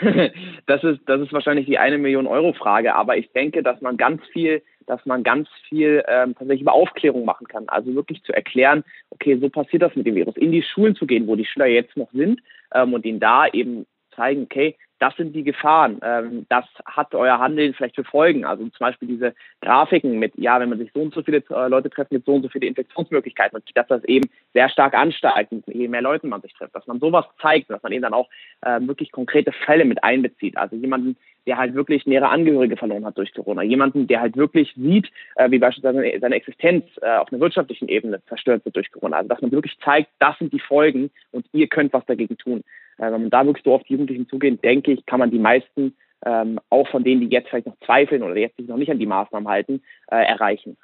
das 0.66 0.84
ist, 0.84 1.00
das 1.06 1.20
ist 1.20 1.32
wahrscheinlich 1.32 1.66
die 1.66 1.78
eine 1.78 1.98
Million 1.98 2.26
Euro 2.26 2.52
Frage, 2.52 2.94
aber 2.94 3.16
ich 3.16 3.30
denke, 3.32 3.62
dass 3.62 3.80
man 3.80 3.96
ganz 3.96 4.22
viel, 4.32 4.62
dass 4.86 5.04
man 5.06 5.22
ganz 5.22 5.48
viel 5.68 6.04
ähm, 6.08 6.34
tatsächlich 6.34 6.62
über 6.62 6.72
Aufklärung 6.72 7.24
machen 7.24 7.46
kann. 7.46 7.68
Also 7.68 7.94
wirklich 7.94 8.22
zu 8.22 8.32
erklären, 8.32 8.84
okay, 9.10 9.38
so 9.38 9.48
passiert 9.48 9.82
das 9.82 9.96
mit 9.96 10.06
dem 10.06 10.14
Virus. 10.14 10.36
In 10.36 10.52
die 10.52 10.62
Schulen 10.62 10.96
zu 10.96 11.06
gehen, 11.06 11.26
wo 11.26 11.36
die 11.36 11.46
Schüler 11.46 11.66
jetzt 11.66 11.96
noch 11.96 12.10
sind 12.12 12.40
ähm, 12.74 12.94
und 12.94 13.04
ihnen 13.04 13.20
da 13.20 13.46
eben 13.46 13.86
zeigen, 14.14 14.42
okay, 14.44 14.76
das 14.98 15.14
sind 15.16 15.34
die 15.34 15.44
Gefahren. 15.44 16.00
Ähm, 16.02 16.46
das 16.48 16.64
hat 16.84 17.14
euer 17.14 17.38
Handeln 17.38 17.74
vielleicht 17.74 17.96
für 17.96 18.04
Folgen. 18.04 18.44
Also 18.44 18.64
zum 18.64 18.78
Beispiel 18.78 19.08
diese 19.08 19.34
Grafiken 19.60 20.18
mit, 20.18 20.32
ja, 20.36 20.58
wenn 20.60 20.68
man 20.68 20.78
sich 20.78 20.90
so 20.94 21.00
und 21.00 21.14
so 21.14 21.22
viele 21.22 21.42
äh, 21.50 21.68
Leute 21.68 21.90
trifft, 21.90 22.10
gibt 22.10 22.26
so 22.26 22.34
und 22.34 22.42
so 22.42 22.48
viele 22.48 22.66
Infektionsmöglichkeiten 22.66 23.56
und 23.56 23.64
dass 23.74 23.86
das 23.86 24.04
eben 24.04 24.28
sehr 24.54 24.68
stark 24.68 24.94
ansteigt, 24.94 25.52
je 25.66 25.88
mehr 25.88 26.02
Leute 26.02 26.26
man 26.26 26.40
sich 26.40 26.54
trifft, 26.54 26.74
dass 26.74 26.86
man 26.86 27.00
sowas 27.00 27.26
zeigt, 27.40 27.70
dass 27.70 27.82
man 27.82 27.92
eben 27.92 28.02
dann 28.02 28.14
auch 28.14 28.28
äh, 28.62 28.80
wirklich 28.80 29.12
konkrete 29.12 29.52
Fälle 29.52 29.84
mit 29.84 30.02
einbezieht. 30.02 30.56
Also 30.56 30.76
jemanden, 30.76 31.16
der 31.46 31.58
halt 31.58 31.74
wirklich 31.74 32.06
nähere 32.06 32.28
Angehörige 32.28 32.76
verloren 32.76 33.04
hat 33.04 33.18
durch 33.18 33.32
Corona. 33.32 33.62
Jemanden, 33.62 34.06
der 34.06 34.20
halt 34.20 34.36
wirklich 34.36 34.74
sieht, 34.76 35.10
äh, 35.36 35.50
wie 35.50 35.58
beispielsweise 35.58 36.18
seine 36.20 36.34
Existenz 36.34 36.84
äh, 37.02 37.16
auf 37.16 37.30
einer 37.32 37.40
wirtschaftlichen 37.40 37.88
Ebene 37.88 38.20
zerstört 38.28 38.64
wird 38.64 38.76
durch 38.76 38.90
Corona. 38.90 39.18
Also 39.18 39.28
dass 39.28 39.42
man 39.42 39.52
wirklich 39.52 39.78
zeigt, 39.84 40.10
das 40.18 40.36
sind 40.38 40.52
die 40.52 40.60
Folgen 40.60 41.10
und 41.30 41.46
ihr 41.52 41.68
könnt 41.68 41.92
was 41.92 42.04
dagegen 42.06 42.36
tun. 42.36 42.64
Äh, 42.98 43.12
wenn 43.12 43.22
man 43.22 43.30
da 43.30 43.44
wirklich 43.44 43.64
so 43.64 43.74
auf 43.74 43.82
die 43.84 43.92
Jugendlichen 43.92 44.28
zugeht, 44.28 44.62
denke 44.64 44.92
ich, 44.92 45.06
kann 45.06 45.20
man 45.20 45.30
die 45.30 45.38
meisten, 45.38 45.96
ähm, 46.24 46.58
auch 46.70 46.88
von 46.88 47.04
denen, 47.04 47.20
die 47.20 47.28
jetzt 47.28 47.48
vielleicht 47.48 47.66
noch 47.66 47.78
zweifeln 47.84 48.22
oder 48.22 48.36
jetzt 48.36 48.56
sich 48.56 48.66
noch 48.66 48.76
nicht 48.76 48.90
an 48.90 48.98
die 48.98 49.06
Maßnahmen 49.06 49.48
halten, 49.48 49.82
äh, 50.10 50.16
erreichen. 50.16 50.76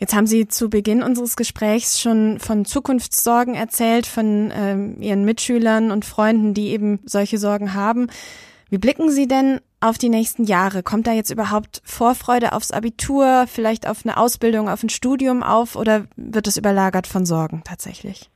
Jetzt 0.00 0.14
haben 0.14 0.26
Sie 0.26 0.46
zu 0.46 0.70
Beginn 0.70 1.02
unseres 1.02 1.36
Gesprächs 1.36 2.00
schon 2.00 2.38
von 2.38 2.64
Zukunftssorgen 2.64 3.54
erzählt, 3.54 4.06
von 4.06 4.52
ähm, 4.54 4.96
Ihren 5.00 5.24
Mitschülern 5.24 5.90
und 5.90 6.04
Freunden, 6.04 6.54
die 6.54 6.68
eben 6.68 7.00
solche 7.04 7.38
Sorgen 7.38 7.74
haben. 7.74 8.06
Wie 8.70 8.78
blicken 8.78 9.10
Sie 9.10 9.26
denn 9.26 9.60
auf 9.80 9.98
die 9.98 10.08
nächsten 10.08 10.44
Jahre? 10.44 10.84
Kommt 10.84 11.08
da 11.08 11.12
jetzt 11.12 11.30
überhaupt 11.30 11.80
Vorfreude 11.84 12.52
aufs 12.52 12.70
Abitur, 12.70 13.46
vielleicht 13.48 13.88
auf 13.88 14.04
eine 14.04 14.18
Ausbildung, 14.18 14.68
auf 14.68 14.84
ein 14.84 14.88
Studium 14.88 15.42
auf 15.42 15.74
oder 15.74 16.06
wird 16.16 16.46
es 16.46 16.56
überlagert 16.56 17.08
von 17.08 17.26
Sorgen 17.26 17.62
tatsächlich? 17.64 18.30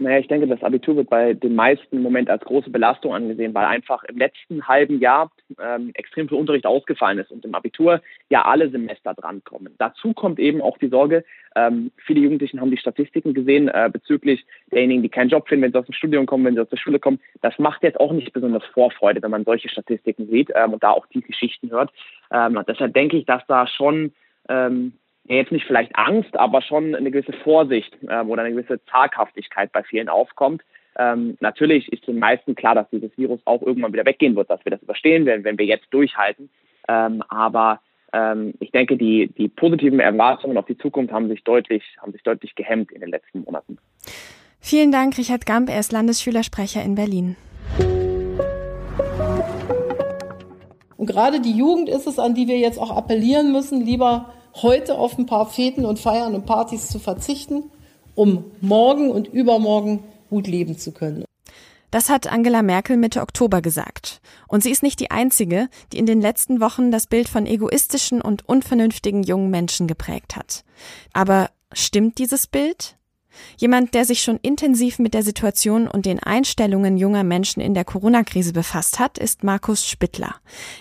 Naja, 0.00 0.18
ich 0.18 0.28
denke, 0.28 0.46
das 0.46 0.62
Abitur 0.62 0.94
wird 0.94 1.10
bei 1.10 1.34
den 1.34 1.56
meisten 1.56 1.96
im 1.96 2.02
Moment 2.02 2.30
als 2.30 2.44
große 2.44 2.70
Belastung 2.70 3.14
angesehen, 3.14 3.52
weil 3.52 3.64
einfach 3.64 4.04
im 4.04 4.16
letzten 4.16 4.66
halben 4.68 5.00
Jahr 5.00 5.32
ähm, 5.60 5.90
extrem 5.94 6.28
viel 6.28 6.38
Unterricht 6.38 6.66
ausgefallen 6.66 7.18
ist 7.18 7.32
und 7.32 7.44
im 7.44 7.54
Abitur 7.54 8.00
ja 8.30 8.44
alle 8.44 8.70
Semester 8.70 9.14
drankommen. 9.14 9.74
Dazu 9.78 10.12
kommt 10.12 10.38
eben 10.38 10.62
auch 10.62 10.78
die 10.78 10.88
Sorge, 10.88 11.24
ähm, 11.56 11.90
viele 12.06 12.20
Jugendlichen 12.20 12.60
haben 12.60 12.70
die 12.70 12.76
Statistiken 12.76 13.34
gesehen 13.34 13.66
äh, 13.68 13.90
bezüglich 13.92 14.46
derjenigen, 14.70 15.02
die 15.02 15.08
keinen 15.08 15.30
Job 15.30 15.48
finden, 15.48 15.64
wenn 15.64 15.72
sie 15.72 15.78
aus 15.78 15.86
dem 15.86 15.94
Studium 15.94 16.26
kommen, 16.26 16.44
wenn 16.44 16.54
sie 16.54 16.60
aus 16.60 16.68
der 16.68 16.76
Schule 16.76 17.00
kommen. 17.00 17.18
Das 17.42 17.58
macht 17.58 17.82
jetzt 17.82 17.98
auch 17.98 18.12
nicht 18.12 18.32
besonders 18.32 18.64
Vorfreude, 18.66 19.20
wenn 19.22 19.32
man 19.32 19.44
solche 19.44 19.68
Statistiken 19.68 20.28
sieht 20.28 20.50
ähm, 20.54 20.74
und 20.74 20.82
da 20.84 20.90
auch 20.90 21.06
die 21.06 21.22
Geschichten 21.22 21.70
hört. 21.70 21.90
Ähm, 22.30 22.62
deshalb 22.68 22.94
denke 22.94 23.16
ich, 23.16 23.26
dass 23.26 23.44
da 23.48 23.66
schon 23.66 24.12
ähm, 25.28 25.36
jetzt 25.36 25.52
nicht 25.52 25.66
vielleicht 25.66 25.96
Angst, 25.96 26.36
aber 26.36 26.62
schon 26.62 26.94
eine 26.94 27.10
gewisse 27.10 27.32
Vorsicht 27.32 27.96
ähm, 28.08 28.30
oder 28.30 28.42
eine 28.42 28.54
gewisse 28.54 28.84
Zaghaftigkeit 28.86 29.72
bei 29.72 29.82
vielen 29.82 30.08
aufkommt. 30.08 30.62
Ähm, 30.98 31.36
natürlich 31.40 31.92
ist 31.92 32.06
den 32.06 32.18
meisten 32.18 32.54
klar, 32.54 32.74
dass 32.74 32.90
dieses 32.90 33.16
Virus 33.16 33.40
auch 33.44 33.62
irgendwann 33.62 33.92
wieder 33.92 34.04
weggehen 34.04 34.34
wird, 34.34 34.50
dass 34.50 34.64
wir 34.64 34.70
das 34.70 34.82
überstehen 34.82 35.26
werden, 35.26 35.44
wenn 35.44 35.58
wir 35.58 35.66
jetzt 35.66 35.86
durchhalten. 35.90 36.50
Ähm, 36.88 37.22
aber 37.28 37.80
ähm, 38.12 38.54
ich 38.58 38.72
denke, 38.72 38.96
die, 38.96 39.30
die 39.36 39.48
positiven 39.48 40.00
Erwartungen 40.00 40.56
auf 40.56 40.66
die 40.66 40.78
Zukunft 40.78 41.12
haben 41.12 41.28
sich 41.28 41.44
deutlich, 41.44 41.84
haben 42.00 42.12
sich 42.12 42.22
deutlich 42.22 42.54
gehemmt 42.54 42.90
in 42.90 43.00
den 43.00 43.10
letzten 43.10 43.42
Monaten. 43.44 43.78
Vielen 44.60 44.90
Dank, 44.90 45.16
Richard 45.18 45.46
Gamp. 45.46 45.68
Er 45.70 45.78
ist 45.78 45.92
Landesschülersprecher 45.92 46.82
in 46.82 46.94
Berlin. 46.94 47.36
Und 50.96 51.06
gerade 51.06 51.40
die 51.40 51.56
Jugend 51.56 51.88
ist 51.88 52.06
es, 52.08 52.18
an 52.18 52.34
die 52.34 52.48
wir 52.48 52.58
jetzt 52.58 52.78
auch 52.78 52.96
appellieren 52.96 53.52
müssen, 53.52 53.84
lieber 53.84 54.34
heute 54.62 54.98
auf 54.98 55.18
ein 55.18 55.26
paar 55.26 55.46
Feten 55.46 55.84
und 55.84 55.98
Feiern 55.98 56.34
und 56.34 56.46
Partys 56.46 56.88
zu 56.88 56.98
verzichten, 56.98 57.64
um 58.14 58.44
morgen 58.60 59.10
und 59.10 59.28
übermorgen 59.28 60.02
gut 60.30 60.46
leben 60.46 60.78
zu 60.78 60.92
können. 60.92 61.24
Das 61.90 62.10
hat 62.10 62.26
Angela 62.26 62.62
Merkel 62.62 62.98
Mitte 62.98 63.22
Oktober 63.22 63.62
gesagt. 63.62 64.20
Und 64.46 64.62
sie 64.62 64.70
ist 64.70 64.82
nicht 64.82 65.00
die 65.00 65.10
Einzige, 65.10 65.68
die 65.92 65.98
in 65.98 66.04
den 66.04 66.20
letzten 66.20 66.60
Wochen 66.60 66.90
das 66.90 67.06
Bild 67.06 67.28
von 67.28 67.46
egoistischen 67.46 68.20
und 68.20 68.46
unvernünftigen 68.46 69.22
jungen 69.22 69.50
Menschen 69.50 69.86
geprägt 69.86 70.36
hat. 70.36 70.64
Aber 71.14 71.48
stimmt 71.72 72.18
dieses 72.18 72.46
Bild? 72.46 72.97
Jemand, 73.56 73.94
der 73.94 74.04
sich 74.04 74.22
schon 74.22 74.38
intensiv 74.42 74.98
mit 74.98 75.14
der 75.14 75.22
Situation 75.22 75.88
und 75.88 76.06
den 76.06 76.22
Einstellungen 76.22 76.96
junger 76.96 77.24
Menschen 77.24 77.60
in 77.60 77.74
der 77.74 77.84
Corona-Krise 77.84 78.52
befasst 78.52 78.98
hat, 78.98 79.18
ist 79.18 79.44
Markus 79.44 79.86
Spittler. 79.86 80.36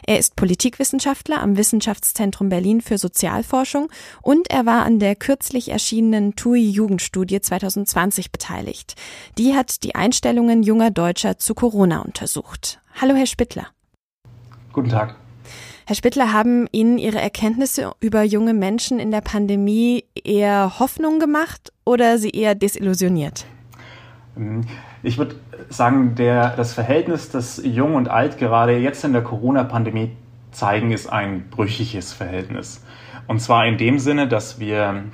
Er 0.05 0.19
ist 0.19 0.35
Politikwissenschaftler 0.35 1.41
am 1.41 1.57
Wissenschaftszentrum 1.57 2.49
Berlin 2.49 2.81
für 2.81 2.97
Sozialforschung 2.97 3.89
und 4.21 4.49
er 4.49 4.65
war 4.65 4.85
an 4.85 4.99
der 4.99 5.15
kürzlich 5.15 5.69
erschienenen 5.69 6.35
TUI-Jugendstudie 6.35 7.41
2020 7.41 8.31
beteiligt. 8.31 8.95
Die 9.37 9.55
hat 9.55 9.83
die 9.83 9.95
Einstellungen 9.95 10.63
junger 10.63 10.91
Deutscher 10.91 11.37
zu 11.37 11.53
Corona 11.53 12.01
untersucht. 12.01 12.79
Hallo, 12.99 13.15
Herr 13.15 13.27
Spittler. 13.27 13.67
Guten 14.73 14.89
Tag. 14.89 15.15
Herr 15.89 15.95
Spittler, 15.95 16.33
haben 16.33 16.67
Ihnen 16.73 16.97
Ihre 16.97 17.21
Erkenntnisse 17.21 17.93
über 18.01 18.21
junge 18.21 18.53
Menschen 18.53 18.99
in 18.99 19.09
der 19.09 19.21
Pandemie 19.21 20.03
eher 20.21 20.79
Hoffnung 20.79 21.17
gemacht 21.17 21.71
oder 21.85 22.17
Sie 22.17 22.31
eher 22.31 22.55
desillusioniert? 22.55 23.45
Ich 25.01 25.17
würde 25.17 25.37
sagen, 25.69 26.15
der, 26.15 26.49
das 26.57 26.73
Verhältnis, 26.73 27.29
das 27.29 27.61
Jung 27.63 27.95
und 27.95 28.09
Alt 28.09 28.37
gerade 28.37 28.75
jetzt 28.77 29.05
in 29.05 29.13
der 29.13 29.23
Corona-Pandemie 29.23 30.11
zeigen, 30.51 30.91
ist 30.91 31.07
ein 31.07 31.49
brüchiges 31.49 32.11
Verhältnis. 32.11 32.83
Und 33.27 33.39
zwar 33.39 33.65
in 33.65 33.77
dem 33.77 33.97
Sinne, 33.97 34.27
dass 34.27 34.59
wir 34.59 35.05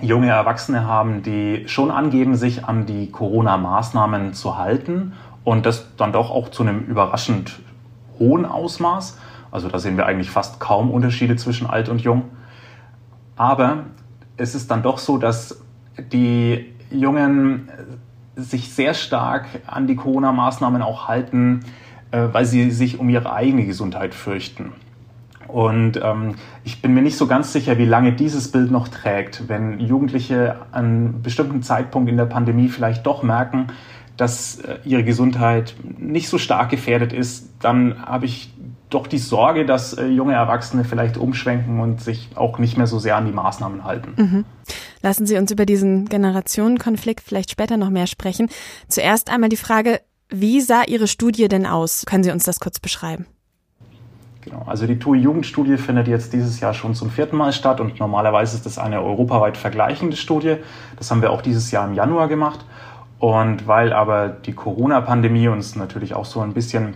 junge 0.00 0.30
Erwachsene 0.30 0.84
haben, 0.84 1.22
die 1.22 1.62
schon 1.68 1.92
angeben, 1.92 2.34
sich 2.34 2.64
an 2.64 2.86
die 2.86 3.12
Corona-Maßnahmen 3.12 4.34
zu 4.34 4.58
halten 4.58 5.12
und 5.44 5.64
das 5.64 5.94
dann 5.96 6.12
doch 6.12 6.32
auch 6.32 6.48
zu 6.48 6.64
einem 6.64 6.86
überraschend 6.86 7.60
hohen 8.18 8.44
Ausmaß. 8.44 9.16
Also 9.50 9.68
da 9.68 9.78
sehen 9.78 9.96
wir 9.96 10.06
eigentlich 10.06 10.30
fast 10.30 10.60
kaum 10.60 10.90
Unterschiede 10.90 11.36
zwischen 11.36 11.66
alt 11.66 11.88
und 11.88 12.00
jung. 12.00 12.24
Aber 13.36 13.84
es 14.36 14.54
ist 14.54 14.70
dann 14.70 14.82
doch 14.82 14.98
so, 14.98 15.18
dass 15.18 15.60
die 16.12 16.66
Jungen 16.90 17.68
sich 18.36 18.72
sehr 18.72 18.94
stark 18.94 19.46
an 19.66 19.86
die 19.86 19.96
Corona-Maßnahmen 19.96 20.82
auch 20.82 21.08
halten, 21.08 21.60
äh, 22.10 22.28
weil 22.32 22.44
sie 22.44 22.70
sich 22.70 22.98
um 22.98 23.08
ihre 23.08 23.32
eigene 23.32 23.66
Gesundheit 23.66 24.14
fürchten. 24.14 24.72
Und 25.48 25.98
ähm, 26.02 26.34
ich 26.62 26.82
bin 26.82 26.92
mir 26.92 27.00
nicht 27.00 27.16
so 27.16 27.26
ganz 27.26 27.52
sicher, 27.52 27.78
wie 27.78 27.86
lange 27.86 28.12
dieses 28.12 28.52
Bild 28.52 28.70
noch 28.70 28.88
trägt, 28.88 29.48
wenn 29.48 29.80
Jugendliche 29.80 30.56
an 30.72 30.84
einem 30.84 31.22
bestimmten 31.22 31.62
Zeitpunkt 31.62 32.10
in 32.10 32.18
der 32.18 32.26
Pandemie 32.26 32.68
vielleicht 32.68 33.06
doch 33.06 33.22
merken, 33.22 33.68
dass 34.18 34.58
äh, 34.58 34.78
ihre 34.84 35.04
Gesundheit 35.04 35.74
nicht 35.96 36.28
so 36.28 36.36
stark 36.36 36.68
gefährdet 36.68 37.14
ist, 37.14 37.48
dann 37.60 38.04
habe 38.04 38.26
ich 38.26 38.52
doch 38.90 39.06
die 39.06 39.18
Sorge, 39.18 39.64
dass 39.64 39.94
äh, 39.94 40.06
junge 40.06 40.34
Erwachsene 40.34 40.84
vielleicht 40.84 41.16
umschwenken 41.16 41.80
und 41.80 42.00
sich 42.00 42.28
auch 42.34 42.58
nicht 42.58 42.76
mehr 42.76 42.86
so 42.86 42.98
sehr 42.98 43.16
an 43.16 43.26
die 43.26 43.32
Maßnahmen 43.32 43.84
halten. 43.84 44.12
Mhm. 44.16 44.44
Lassen 45.02 45.26
Sie 45.26 45.36
uns 45.36 45.50
über 45.50 45.66
diesen 45.66 46.06
Generationenkonflikt 46.06 47.20
vielleicht 47.20 47.50
später 47.50 47.76
noch 47.76 47.90
mehr 47.90 48.06
sprechen. 48.06 48.48
Zuerst 48.88 49.30
einmal 49.30 49.50
die 49.50 49.56
Frage, 49.56 50.00
wie 50.30 50.60
sah 50.60 50.82
Ihre 50.84 51.06
Studie 51.06 51.48
denn 51.48 51.66
aus? 51.66 52.04
Können 52.06 52.24
Sie 52.24 52.30
uns 52.30 52.44
das 52.44 52.60
kurz 52.60 52.80
beschreiben? 52.80 53.26
Genau. 54.42 54.64
Also 54.66 54.86
die 54.86 54.98
TUI-Jugendstudie 54.98 55.76
findet 55.76 56.08
jetzt 56.08 56.32
dieses 56.32 56.60
Jahr 56.60 56.72
schon 56.72 56.94
zum 56.94 57.10
vierten 57.10 57.36
Mal 57.36 57.52
statt 57.52 57.80
und 57.80 58.00
normalerweise 58.00 58.56
ist 58.56 58.64
das 58.64 58.78
eine 58.78 59.02
europaweit 59.02 59.56
vergleichende 59.56 60.16
Studie. 60.16 60.56
Das 60.96 61.10
haben 61.10 61.22
wir 61.22 61.30
auch 61.30 61.42
dieses 61.42 61.70
Jahr 61.70 61.86
im 61.86 61.94
Januar 61.94 62.28
gemacht. 62.28 62.64
Und 63.18 63.66
weil 63.66 63.92
aber 63.92 64.28
die 64.28 64.52
Corona-Pandemie 64.52 65.48
uns 65.48 65.74
natürlich 65.74 66.14
auch 66.14 66.24
so 66.24 66.40
ein 66.40 66.52
bisschen 66.52 66.94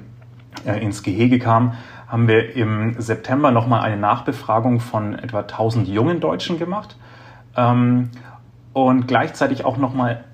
äh, 0.65 0.81
ins 0.83 1.03
Gehege 1.03 1.39
kam, 1.39 1.75
haben 2.07 2.29
wir 2.29 2.55
im 2.55 2.95
September 3.01 3.51
nochmal 3.51 3.81
eine 3.81 3.97
Nachbefragung 3.97 4.81
von 4.81 5.19
etwa 5.19 5.41
1000 5.41 5.89
jungen 5.89 6.21
Deutschen 6.21 6.59
gemacht 6.59 6.97
ähm, 7.57 8.11
und 8.73 9.09
gleichzeitig 9.09 9.65
auch 9.65 9.79
nochmal 9.79 10.25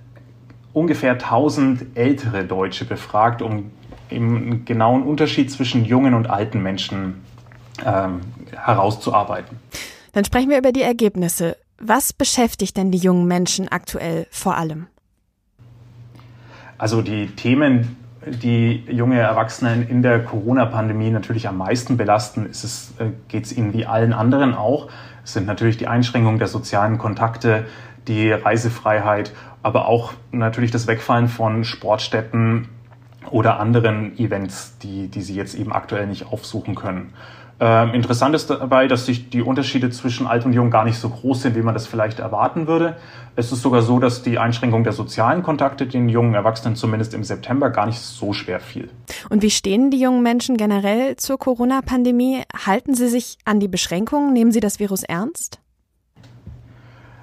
ungefähr 0.73 1.13
1000 1.13 1.97
ältere 1.97 2.45
Deutsche 2.45 2.85
befragt, 2.85 3.43
um 3.43 3.71
im 4.11 4.65
genauen 4.65 5.03
Unterschied 5.03 5.51
zwischen 5.51 5.85
jungen 5.85 6.15
und 6.15 6.29
alten 6.29 6.63
Menschen 6.63 7.23
ähm, 7.85 8.21
herauszuarbeiten. 8.53 9.59
Dann 10.13 10.25
sprechen 10.25 10.51
wir 10.51 10.59
über 10.59 10.73
die 10.73 10.83
Ergebnisse. 10.83 11.57
Was 11.79 12.13
beschäftigt 12.13 12.77
denn 12.77 12.91
die 12.91 12.99
jungen 12.99 13.27
Menschen 13.27 13.69
aktuell 13.69 14.27
vor 14.31 14.57
allem? 14.57 14.89
Also 16.79 17.03
die 17.03 17.27
Themen, 17.27 17.97
die 18.25 18.85
junge 18.91 19.19
Erwachsene 19.19 19.85
in 19.89 20.03
der 20.03 20.25
Corona-Pandemie 20.25 21.11
natürlich 21.11 21.49
am 21.49 21.59
meisten 21.59 21.97
belasten, 21.97 22.47
äh, 22.47 23.05
geht 23.29 23.45
es 23.45 23.57
ihnen 23.57 23.73
wie 23.75 23.85
allen 23.85 24.13
anderen 24.13 24.55
auch. 24.55 24.89
Es 25.25 25.35
sind 25.35 25.47
natürlich 25.47 25.77
die 25.77 25.89
Einschränkungen 25.89 26.39
der 26.39 26.49
sozialen 26.49 26.97
Kontakte, 26.99 27.67
die 28.07 28.31
Reisefreiheit, 28.31 29.33
aber 29.63 29.89
auch 29.89 30.13
natürlich 30.33 30.71
das 30.71 30.87
Wegfallen 30.87 31.29
von 31.29 31.65
Sportstätten, 31.65 32.69
oder 33.31 33.61
anderen 33.61 34.19
Events, 34.19 34.79
die, 34.79 35.09
die 35.09 35.23
sie 35.23 35.35
jetzt 35.35 35.55
eben 35.55 35.73
aktuell 35.73 36.07
nicht 36.07 36.27
aufsuchen 36.27 36.75
können. 36.75 37.13
Ähm, 37.61 37.93
interessant 37.93 38.37
ist 38.37 38.51
dabei, 38.51 38.87
dass 38.87 39.07
sich 39.07 39.31
die 39.31 39.43
Unterschiede 39.43 39.91
zwischen 39.91 40.29
alt 40.29 40.45
und 40.45 40.53
jung 40.53 40.71
gar 40.71 40.85
nicht 40.85 40.99
so 40.99 41.09
groß 41.09 41.43
sind, 41.43 41.57
wie 41.57 41.63
man 41.63 41.75
das 41.75 41.89
vielleicht 41.89 42.21
erwarten 42.21 42.69
würde. 42.69 42.97
Es 43.35 43.51
ist 43.51 43.63
sogar 43.63 43.83
so, 43.83 43.99
dass 43.99 44.23
die 44.23 44.39
Einschränkung 44.39 44.85
der 44.85 44.93
sozialen 44.93 45.43
Kontakte 45.43 45.87
den 45.87 46.09
jungen 46.09 46.35
Erwachsenen 46.35 46.77
zumindest 46.77 47.15
im 47.15 47.25
September 47.25 47.71
gar 47.71 47.87
nicht 47.87 47.99
so 47.99 48.33
schwer 48.33 48.61
fiel. 48.61 48.91
Und 49.29 49.43
wie 49.43 49.51
stehen 49.51 49.91
die 49.91 50.01
jungen 50.01 50.23
Menschen 50.23 50.57
generell 50.57 51.17
zur 51.17 51.39
Corona-Pandemie? 51.39 52.43
Halten 52.67 52.95
sie 52.95 53.09
sich 53.09 53.39
an 53.45 53.59
die 53.59 53.69
Beschränkungen? 53.69 54.33
Nehmen 54.33 54.53
sie 54.53 54.61
das 54.61 54.79
Virus 54.79 55.03
ernst? 55.03 55.61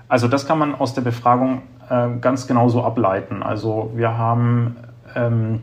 Also 0.10 0.28
das 0.28 0.46
kann 0.46 0.60
man 0.60 0.76
aus 0.76 0.94
der 0.94 1.02
Befragung 1.02 1.62
äh, 1.90 2.10
ganz 2.20 2.46
genau 2.46 2.68
so 2.68 2.84
ableiten. 2.84 3.42
Also 3.42 3.92
wir 3.96 4.18
haben 4.18 4.76
ähm, 5.16 5.62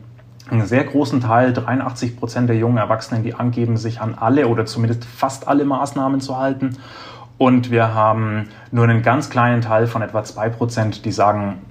einen 0.51 0.67
sehr 0.67 0.85
großen 0.85 1.21
Teil, 1.21 1.53
83 1.53 2.17
Prozent 2.17 2.49
der 2.49 2.57
jungen 2.57 2.79
Erwachsenen, 2.79 3.23
die 3.23 3.35
angeben, 3.35 3.77
sich 3.77 4.01
an 4.01 4.15
alle 4.19 4.49
oder 4.49 4.67
zumindest 4.67 5.05
fast 5.05 5.49
alle 5.49 5.65
Maßnahmen 5.65 6.21
zu 6.21 6.37
halten. 6.37 6.77
Und 7.39 7.71
wir 7.71 7.95
haben 7.95 8.49
nur 8.71 8.85
einen 8.85 9.03
ganz 9.03 9.31
kleinen 9.31 9.63
Teil 9.63 9.87
von 9.87 10.03
etwa 10.03 10.23
zwei 10.25 10.49
Prozent, 10.49 11.05
die 11.05 11.13
sagen, 11.13 11.63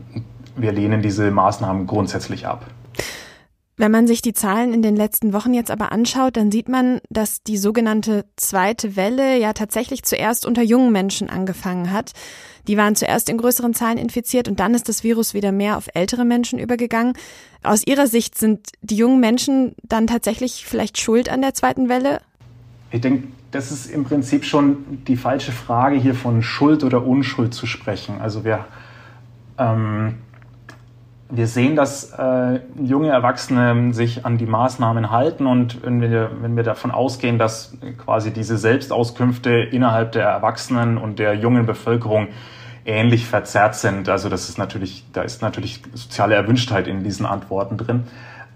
wir 0.55 0.71
lehnen 0.71 1.01
diese 1.01 1.31
Maßnahmen 1.31 1.87
grundsätzlich 1.87 2.47
ab. 2.47 2.65
Wenn 3.77 3.91
man 3.91 4.05
sich 4.05 4.21
die 4.21 4.33
Zahlen 4.33 4.73
in 4.73 4.81
den 4.81 4.95
letzten 4.95 5.33
Wochen 5.33 5.53
jetzt 5.53 5.71
aber 5.71 5.91
anschaut, 5.91 6.37
dann 6.37 6.51
sieht 6.51 6.69
man, 6.69 6.99
dass 7.09 7.41
die 7.41 7.57
sogenannte 7.57 8.25
zweite 8.35 8.95
Welle 8.95 9.39
ja 9.39 9.53
tatsächlich 9.53 10.03
zuerst 10.03 10.45
unter 10.45 10.61
jungen 10.61 10.91
Menschen 10.91 11.29
angefangen 11.29 11.91
hat. 11.91 12.11
Die 12.67 12.77
waren 12.77 12.95
zuerst 12.95 13.29
in 13.29 13.37
größeren 13.37 13.73
Zahlen 13.73 13.97
infiziert 13.97 14.47
und 14.47 14.59
dann 14.59 14.75
ist 14.75 14.87
das 14.87 15.03
Virus 15.03 15.33
wieder 15.33 15.51
mehr 15.51 15.77
auf 15.77 15.87
ältere 15.93 16.25
Menschen 16.25 16.59
übergegangen. 16.59 17.13
Aus 17.63 17.85
Ihrer 17.85 18.07
Sicht 18.07 18.37
sind 18.37 18.67
die 18.81 18.97
jungen 18.97 19.19
Menschen 19.19 19.75
dann 19.83 20.05
tatsächlich 20.05 20.65
vielleicht 20.65 20.99
schuld 20.99 21.29
an 21.29 21.41
der 21.41 21.53
zweiten 21.53 21.89
Welle? 21.89 22.21
Ich 22.91 23.01
denke, 23.01 23.29
das 23.51 23.71
ist 23.71 23.87
im 23.87 24.03
Prinzip 24.03 24.45
schon 24.45 25.03
die 25.07 25.17
falsche 25.17 25.51
Frage, 25.51 25.97
hier 25.97 26.15
von 26.15 26.43
Schuld 26.43 26.83
oder 26.83 27.05
Unschuld 27.05 27.53
zu 27.53 27.65
sprechen. 27.65 28.21
Also 28.21 28.43
wir, 28.43 28.65
ähm, 29.57 30.15
wir 31.31 31.47
sehen, 31.47 31.75
dass 31.75 32.11
äh, 32.11 32.59
junge 32.81 33.09
Erwachsene 33.09 33.93
sich 33.93 34.25
an 34.25 34.38
die 34.38 34.45
Maßnahmen 34.45 35.11
halten 35.11 35.47
und 35.47 35.83
wenn 35.83 36.01
wir, 36.01 36.29
wenn 36.41 36.55
wir 36.57 36.63
davon 36.63 36.91
ausgehen, 36.91 37.39
dass 37.39 37.77
quasi 37.97 38.31
diese 38.31 38.57
Selbstauskünfte 38.57 39.51
innerhalb 39.51 40.11
der 40.11 40.25
Erwachsenen 40.25 40.97
und 40.97 41.19
der 41.19 41.35
jungen 41.35 41.65
Bevölkerung 41.65 42.27
ähnlich 42.85 43.25
verzerrt 43.25 43.75
sind. 43.75 44.09
Also 44.09 44.27
das 44.27 44.50
ist 44.50 44.57
natürlich, 44.57 45.05
da 45.13 45.21
ist 45.21 45.41
natürlich 45.41 45.81
soziale 45.93 46.35
Erwünschtheit 46.35 46.88
in 46.88 47.03
diesen 47.03 47.25
Antworten 47.25 47.77
drin. 47.77 48.03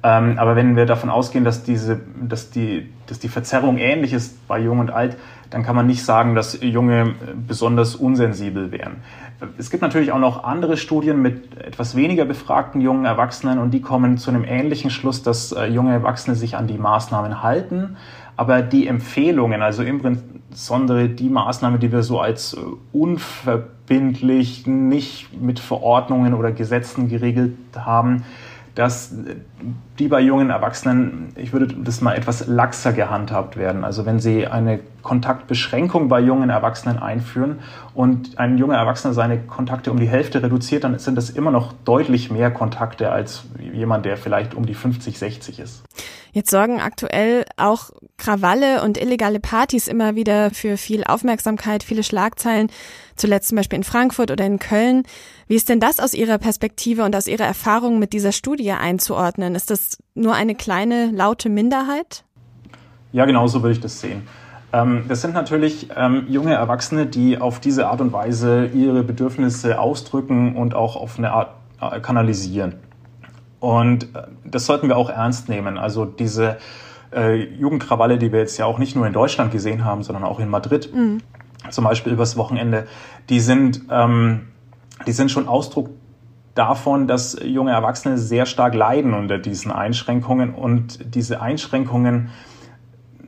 Ähm, 0.04 0.38
aber 0.38 0.56
wenn 0.56 0.76
wir 0.76 0.86
davon 0.86 1.10
ausgehen, 1.10 1.46
dass 1.46 1.64
diese, 1.64 2.00
dass 2.22 2.52
die, 2.52 2.92
dass 3.08 3.20
die 3.20 3.30
Verzerrung 3.30 3.78
ähnlich 3.78 4.14
ist 4.14 4.48
bei 4.48 4.60
Jung 4.60 4.80
und 4.80 4.92
Alt, 4.92 5.18
dann 5.50 5.64
kann 5.64 5.76
man 5.76 5.88
nicht 5.88 6.04
sagen, 6.04 6.36
dass 6.36 6.62
Junge 6.62 7.16
besonders 7.48 7.96
unsensibel 7.96 8.72
wären. 8.72 8.98
Es 9.58 9.70
gibt 9.70 9.82
natürlich 9.82 10.12
auch 10.12 10.20
noch 10.20 10.44
andere 10.44 10.78
Studien 10.78 11.22
mit 11.22 11.58
etwas 11.58 11.96
weniger 11.96 12.26
befragten 12.26 12.80
jungen 12.82 13.06
Erwachsenen 13.06 13.60
und 13.60 13.72
die 13.72 13.82
kommen 13.82 14.18
zu 14.18 14.30
einem 14.30 14.46
ähnlichen 14.46 14.90
Schluss, 14.90 15.24
dass 15.24 15.52
äh, 15.52 15.66
junge 15.66 15.92
Erwachsene 15.92 16.36
sich 16.36 16.56
an 16.56 16.68
die 16.68 16.78
Maßnahmen 16.78 17.44
halten, 17.44 17.98
aber 18.38 18.62
die 18.62 18.88
Empfehlungen, 18.88 19.62
also 19.62 19.84
insbesondere 19.84 21.10
die 21.10 21.30
Maßnahmen, 21.30 21.80
die 21.80 21.92
wir 21.92 22.04
so 22.04 22.20
als 22.20 22.54
äh, 22.54 22.60
unverbindlich, 22.94 24.68
nicht 24.68 25.40
mit 25.42 25.60
Verordnungen 25.60 26.34
oder 26.34 26.52
Gesetzen 26.52 27.10
geregelt 27.10 27.56
haben, 27.76 28.24
dass 28.76 29.14
die 29.98 30.10
bei 30.10 30.20
jungen 30.20 30.50
Erwachsenen, 30.50 31.30
ich 31.38 31.54
würde 31.54 31.74
das 31.74 32.02
mal 32.02 32.14
etwas 32.14 32.46
laxer 32.48 32.92
gehandhabt 32.92 33.56
werden. 33.56 33.86
Also 33.86 34.06
wenn 34.06 34.20
sie 34.20 34.48
eine 34.48 34.82
Kontaktbeschränkung 35.02 36.10
bei 36.10 36.20
jungen 36.20 36.50
Erwachsenen 36.50 37.00
einführen 37.00 37.60
und 37.94 38.38
ein 38.38 38.58
junger 38.58 38.76
Erwachsener 38.76 39.14
seine 39.14 39.40
Kontakte 39.40 39.92
um 39.92 40.00
die 40.00 40.08
Hälfte 40.08 40.44
reduziert, 40.44 40.84
dann 40.84 41.00
sind 41.00 41.16
das 41.16 41.30
immer 41.30 41.52
noch 41.52 41.74
deutlich 41.86 42.30
mehr 42.30 42.52
Kontakte 42.52 43.12
als 43.12 43.46
jemand, 43.60 44.06
der 44.06 44.18
vielleicht 44.18 44.54
um 44.54 44.66
die 44.66 44.74
50, 44.74 45.18
60 45.18 45.60
ist. 45.60 45.84
Jetzt 46.36 46.50
sorgen 46.50 46.82
aktuell 46.82 47.46
auch 47.56 47.92
Krawalle 48.18 48.84
und 48.84 49.02
illegale 49.02 49.40
Partys 49.40 49.88
immer 49.88 50.16
wieder 50.16 50.52
für 50.52 50.76
viel 50.76 51.06
Aufmerksamkeit, 51.06 51.82
viele 51.82 52.04
Schlagzeilen, 52.04 52.70
zuletzt 53.16 53.48
zum 53.48 53.56
Beispiel 53.56 53.78
in 53.78 53.86
Frankfurt 53.86 54.32
oder 54.32 54.46
in 54.46 54.60
Köln. 54.60 55.04
Wie 55.48 55.56
ist 55.56 55.70
denn 55.70 55.80
das 55.80 56.02
aus 56.02 56.14
Ihrer 56.14 56.38
Perspektive 56.38 57.06
und 57.06 57.16
aus 57.16 57.28
Ihrer 57.28 57.46
Erfahrung 57.46 58.00
mit 58.00 58.12
dieser 58.12 58.34
Studie 58.34 58.74
einzuordnen? 58.74 59.56
Ist 59.56 59.72
das 59.72 59.98
nur 60.14 60.34
eine 60.34 60.56
kleine, 60.56 61.10
laute 61.12 61.48
Minderheit? 61.48 62.26
Ja, 63.14 63.24
genau 63.24 63.48
so 63.48 63.64
würde 63.64 63.72
ich 63.72 63.80
das 63.80 64.02
sehen. 64.02 64.28
Ähm, 64.74 65.06
das 65.08 65.22
sind 65.22 65.36
natürlich 65.36 65.88
ähm, 65.96 66.26
junge 66.28 66.54
Erwachsene, 66.54 67.06
die 67.06 67.38
auf 67.38 67.62
diese 67.62 67.88
Art 67.88 68.02
und 68.02 68.12
Weise 68.12 68.66
ihre 68.74 69.04
Bedürfnisse 69.04 69.80
ausdrücken 69.80 70.58
und 70.58 70.76
auch 70.76 70.98
auf 70.98 71.18
eine 71.18 71.32
Art 71.32 71.56
äh, 71.80 72.02
kanalisieren. 72.02 72.76
Und 73.60 74.16
äh, 74.16 74.24
das 74.44 74.66
sollten 74.66 74.88
wir 74.88 74.98
auch 74.98 75.10
ernst 75.10 75.50
nehmen. 75.50 75.78
Also 75.78 76.06
diese 76.06 76.58
äh, 77.14 77.36
Jugendkrawalle, 77.36 78.18
die 78.18 78.32
wir 78.32 78.40
jetzt 78.40 78.58
ja 78.58 78.66
auch 78.66 78.80
nicht 78.80 78.96
nur 78.96 79.08
in 79.08 79.14
Deutschland 79.14 79.52
gesehen 79.52 79.86
haben, 79.86 80.04
sondern 80.04 80.24
auch 80.24 80.40
in 80.40 80.50
Madrid, 80.50 80.94
mhm. 80.94 81.20
zum 81.70 81.84
Beispiel 81.84 82.14
übers 82.14 82.38
Wochenende, 82.38 82.88
die 83.30 83.40
sind, 83.40 83.84
ähm, 83.90 84.48
die 85.08 85.12
sind 85.12 85.32
schon 85.32 85.48
Ausdruck 85.48 85.90
davon, 86.56 87.08
dass 87.08 87.38
junge 87.44 87.72
Erwachsene 87.72 88.18
sehr 88.18 88.46
stark 88.46 88.74
leiden 88.76 89.14
unter 89.14 89.38
diesen 89.38 89.72
Einschränkungen 89.72 90.54
und 90.54 91.16
diese 91.16 91.42
Einschränkungen 91.42 92.30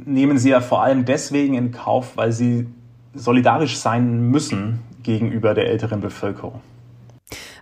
nehmen 0.06 0.38
sie 0.38 0.50
ja 0.50 0.62
vor 0.62 0.82
allem 0.82 1.04
deswegen 1.06 1.54
in 1.54 1.72
Kauf, 1.72 2.16
weil 2.16 2.32
sie 2.32 2.68
solidarisch 3.14 3.78
sein 3.78 4.30
müssen 4.30 4.80
gegenüber 5.04 5.54
der 5.54 5.68
älteren 5.68 6.00
Bevölkerung. 6.00 6.62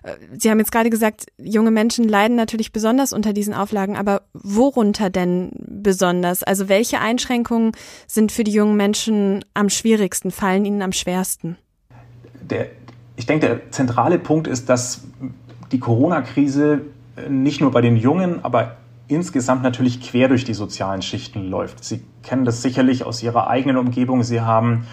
Äh, 0.06 0.16
Sie 0.38 0.50
haben 0.50 0.58
jetzt 0.58 0.72
gerade 0.72 0.90
gesagt, 0.90 1.26
junge 1.38 1.70
Menschen 1.70 2.08
leiden 2.08 2.36
natürlich 2.36 2.72
besonders 2.72 3.12
unter 3.12 3.32
diesen 3.32 3.54
Auflagen, 3.54 3.96
aber 3.96 4.22
worunter 4.32 5.10
denn 5.10 5.50
besonders? 5.58 6.42
Also 6.42 6.68
welche 6.68 7.00
Einschränkungen 7.00 7.72
sind 8.06 8.32
für 8.32 8.44
die 8.44 8.52
jungen 8.52 8.76
Menschen 8.76 9.44
am 9.54 9.68
schwierigsten, 9.68 10.30
fallen 10.30 10.64
ihnen 10.64 10.82
am 10.82 10.92
schwersten? 10.92 11.56
Der, 12.40 12.68
ich 13.16 13.26
denke, 13.26 13.46
der 13.46 13.70
zentrale 13.70 14.18
Punkt 14.18 14.46
ist, 14.46 14.68
dass 14.68 15.02
die 15.72 15.80
Corona-Krise 15.80 16.82
nicht 17.28 17.60
nur 17.60 17.72
bei 17.72 17.80
den 17.80 17.96
Jungen, 17.96 18.44
aber 18.44 18.76
insgesamt 19.08 19.62
natürlich 19.62 20.00
quer 20.00 20.28
durch 20.28 20.44
die 20.44 20.54
sozialen 20.54 21.02
Schichten 21.02 21.48
läuft. 21.48 21.84
Sie 21.84 22.02
kennen 22.22 22.44
das 22.44 22.62
sicherlich 22.62 23.04
aus 23.04 23.22
Ihrer 23.22 23.48
eigenen 23.48 23.76
Umgebung. 23.76 24.22
Sie 24.22 24.40
haben 24.40 24.82
äh, 24.82 24.86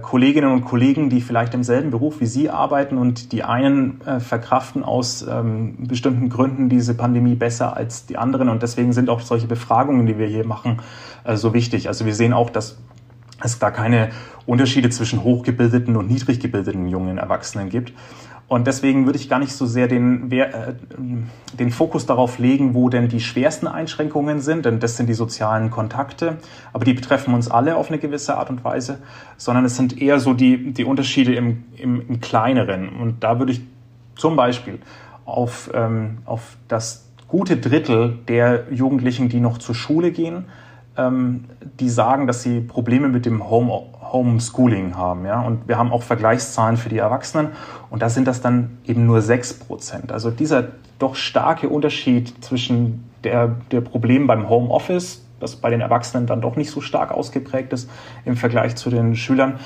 Kolleginnen 0.00 0.50
und 0.50 0.64
Kollegen, 0.64 1.10
die 1.10 1.20
vielleicht 1.20 1.54
im 1.54 1.62
selben 1.62 1.90
Beruf 1.90 2.20
wie 2.20 2.26
Sie 2.26 2.50
arbeiten 2.50 2.96
und 2.96 3.32
die 3.32 3.42
einen 3.42 4.00
äh, 4.02 4.20
verkraften 4.20 4.82
aus 4.82 5.26
ähm, 5.28 5.76
bestimmten 5.88 6.28
Gründen 6.28 6.68
diese 6.68 6.94
Pandemie 6.94 7.34
besser 7.34 7.76
als 7.76 8.06
die 8.06 8.16
anderen 8.16 8.48
und 8.48 8.62
deswegen 8.62 8.92
sind 8.92 9.10
auch 9.10 9.20
solche 9.20 9.46
Befragungen, 9.46 10.06
die 10.06 10.18
wir 10.18 10.26
hier 10.26 10.46
machen, 10.46 10.80
äh, 11.24 11.36
so 11.36 11.54
wichtig. 11.54 11.88
Also 11.88 12.06
wir 12.06 12.14
sehen 12.14 12.32
auch, 12.32 12.50
dass 12.50 12.78
es 13.42 13.58
da 13.58 13.70
keine 13.70 14.10
Unterschiede 14.46 14.90
zwischen 14.90 15.22
hochgebildeten 15.22 15.96
und 15.96 16.08
niedrig 16.08 16.40
gebildeten 16.40 16.88
jungen 16.88 17.18
Erwachsenen 17.18 17.68
gibt. 17.68 17.92
Und 18.46 18.66
deswegen 18.66 19.06
würde 19.06 19.18
ich 19.18 19.28
gar 19.28 19.38
nicht 19.38 19.52
so 19.52 19.64
sehr 19.64 19.88
den, 19.88 20.30
äh, 20.30 20.74
den 21.58 21.70
Fokus 21.70 22.04
darauf 22.06 22.38
legen, 22.38 22.74
wo 22.74 22.88
denn 22.88 23.08
die 23.08 23.20
schwersten 23.20 23.66
Einschränkungen 23.66 24.40
sind, 24.40 24.66
denn 24.66 24.80
das 24.80 24.96
sind 24.96 25.08
die 25.08 25.14
sozialen 25.14 25.70
Kontakte, 25.70 26.36
aber 26.72 26.84
die 26.84 26.92
betreffen 26.92 27.32
uns 27.32 27.50
alle 27.50 27.76
auf 27.76 27.88
eine 27.88 27.98
gewisse 27.98 28.36
Art 28.36 28.50
und 28.50 28.62
Weise, 28.62 28.98
sondern 29.38 29.64
es 29.64 29.76
sind 29.76 30.00
eher 30.00 30.20
so 30.20 30.34
die, 30.34 30.72
die 30.72 30.84
Unterschiede 30.84 31.34
im, 31.34 31.64
im, 31.76 32.02
im 32.06 32.20
Kleineren. 32.20 32.90
Und 32.90 33.24
da 33.24 33.38
würde 33.38 33.52
ich 33.52 33.62
zum 34.14 34.36
Beispiel 34.36 34.78
auf, 35.24 35.70
ähm, 35.72 36.18
auf 36.26 36.56
das 36.68 37.08
gute 37.28 37.56
Drittel 37.56 38.18
der 38.28 38.66
Jugendlichen, 38.70 39.28
die 39.28 39.40
noch 39.40 39.58
zur 39.58 39.74
Schule 39.74 40.12
gehen, 40.12 40.44
die 40.96 41.88
sagen, 41.88 42.26
dass 42.26 42.42
sie 42.42 42.60
Probleme 42.60 43.08
mit 43.08 43.26
dem 43.26 43.50
Home, 43.50 43.82
Homeschooling 44.12 44.96
haben. 44.96 45.26
Ja? 45.26 45.40
Und 45.40 45.66
wir 45.66 45.76
haben 45.76 45.90
auch 45.90 46.02
Vergleichszahlen 46.02 46.76
für 46.76 46.88
die 46.88 46.98
Erwachsenen 46.98 47.48
und 47.90 48.00
da 48.00 48.08
sind 48.08 48.28
das 48.28 48.40
dann 48.40 48.78
eben 48.84 49.06
nur 49.06 49.20
6 49.20 49.54
Prozent. 49.54 50.12
Also 50.12 50.30
dieser 50.30 50.68
doch 50.98 51.16
starke 51.16 51.68
Unterschied 51.68 52.44
zwischen 52.44 53.04
der, 53.24 53.56
der 53.72 53.80
Problem 53.80 54.26
beim 54.26 54.48
Homeoffice, 54.48 55.24
das 55.40 55.56
bei 55.56 55.70
den 55.70 55.80
Erwachsenen 55.80 56.26
dann 56.26 56.40
doch 56.40 56.56
nicht 56.56 56.70
so 56.70 56.80
stark 56.80 57.10
ausgeprägt 57.10 57.72
ist 57.72 57.90
im 58.24 58.36
Vergleich 58.36 58.76
zu 58.76 58.88
den 58.88 59.16
Schülern, 59.16 59.58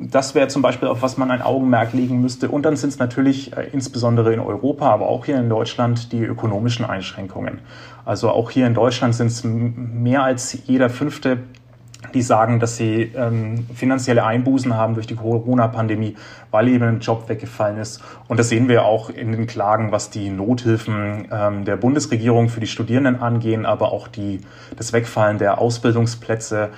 das 0.00 0.34
wäre 0.34 0.48
zum 0.48 0.62
Beispiel, 0.62 0.88
auf 0.88 1.02
was 1.02 1.18
man 1.18 1.30
ein 1.30 1.42
Augenmerk 1.42 1.92
legen 1.92 2.22
müsste. 2.22 2.48
Und 2.48 2.62
dann 2.62 2.76
sind 2.76 2.88
es 2.88 2.98
natürlich 2.98 3.54
äh, 3.56 3.68
insbesondere 3.72 4.32
in 4.32 4.40
Europa, 4.40 4.90
aber 4.90 5.08
auch 5.08 5.26
hier 5.26 5.38
in 5.38 5.50
Deutschland 5.50 6.12
die 6.12 6.22
ökonomischen 6.22 6.86
Einschränkungen. 6.86 7.58
Also 8.06 8.30
auch 8.30 8.50
hier 8.50 8.66
in 8.66 8.74
Deutschland 8.74 9.14
sind 9.14 9.26
es 9.26 9.44
mehr 9.44 10.22
als 10.22 10.56
jeder 10.66 10.88
fünfte, 10.88 11.38
die 12.14 12.22
sagen, 12.22 12.60
dass 12.60 12.78
sie 12.78 13.12
ähm, 13.14 13.66
finanzielle 13.74 14.24
Einbußen 14.24 14.74
haben 14.74 14.94
durch 14.94 15.06
die 15.06 15.16
Corona-Pandemie, 15.16 16.16
weil 16.50 16.68
eben 16.68 16.84
ein 16.84 17.00
Job 17.00 17.28
weggefallen 17.28 17.76
ist. 17.78 18.00
Und 18.26 18.40
das 18.40 18.48
sehen 18.48 18.68
wir 18.68 18.84
auch 18.86 19.10
in 19.10 19.32
den 19.32 19.46
Klagen, 19.46 19.92
was 19.92 20.08
die 20.08 20.30
Nothilfen 20.30 21.28
ähm, 21.30 21.64
der 21.66 21.76
Bundesregierung 21.76 22.48
für 22.48 22.60
die 22.60 22.66
Studierenden 22.66 23.20
angehen, 23.20 23.66
aber 23.66 23.92
auch 23.92 24.08
die, 24.08 24.40
das 24.76 24.94
Wegfallen 24.94 25.36
der 25.36 25.58
Ausbildungsplätze 25.58 26.70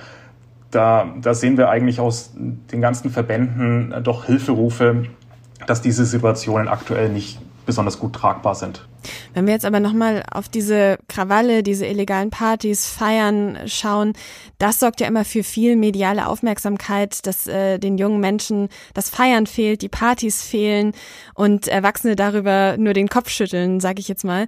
da, 0.73 1.13
da 1.21 1.33
sehen 1.33 1.57
wir 1.57 1.69
eigentlich 1.69 1.99
aus 1.99 2.31
den 2.35 2.81
ganzen 2.81 3.09
Verbänden 3.11 3.93
doch 4.03 4.25
Hilferufe, 4.25 5.05
dass 5.67 5.81
diese 5.81 6.05
Situationen 6.05 6.67
aktuell 6.67 7.09
nicht 7.09 7.39
besonders 7.65 7.99
gut 7.99 8.13
tragbar 8.13 8.55
sind. 8.55 8.85
Wenn 9.33 9.45
wir 9.45 9.53
jetzt 9.53 9.65
aber 9.65 9.79
nochmal 9.79 10.23
auf 10.31 10.47
diese 10.47 10.97
Krawalle, 11.07 11.63
diese 11.63 11.85
illegalen 11.85 12.29
Partys, 12.29 12.87
Feiern 12.87 13.57
schauen, 13.67 14.13
das 14.59 14.79
sorgt 14.79 15.01
ja 15.01 15.07
immer 15.07 15.25
für 15.25 15.43
viel 15.43 15.75
mediale 15.75 16.27
Aufmerksamkeit, 16.27 17.25
dass 17.25 17.47
äh, 17.47 17.79
den 17.79 17.97
jungen 17.97 18.19
Menschen 18.19 18.69
das 18.93 19.09
Feiern 19.09 19.47
fehlt, 19.47 19.81
die 19.81 19.89
Partys 19.89 20.43
fehlen 20.43 20.93
und 21.35 21.67
Erwachsene 21.67 22.15
darüber 22.15 22.75
nur 22.77 22.93
den 22.93 23.09
Kopf 23.09 23.29
schütteln, 23.29 23.79
sage 23.79 23.99
ich 23.99 24.07
jetzt 24.07 24.23
mal. 24.23 24.47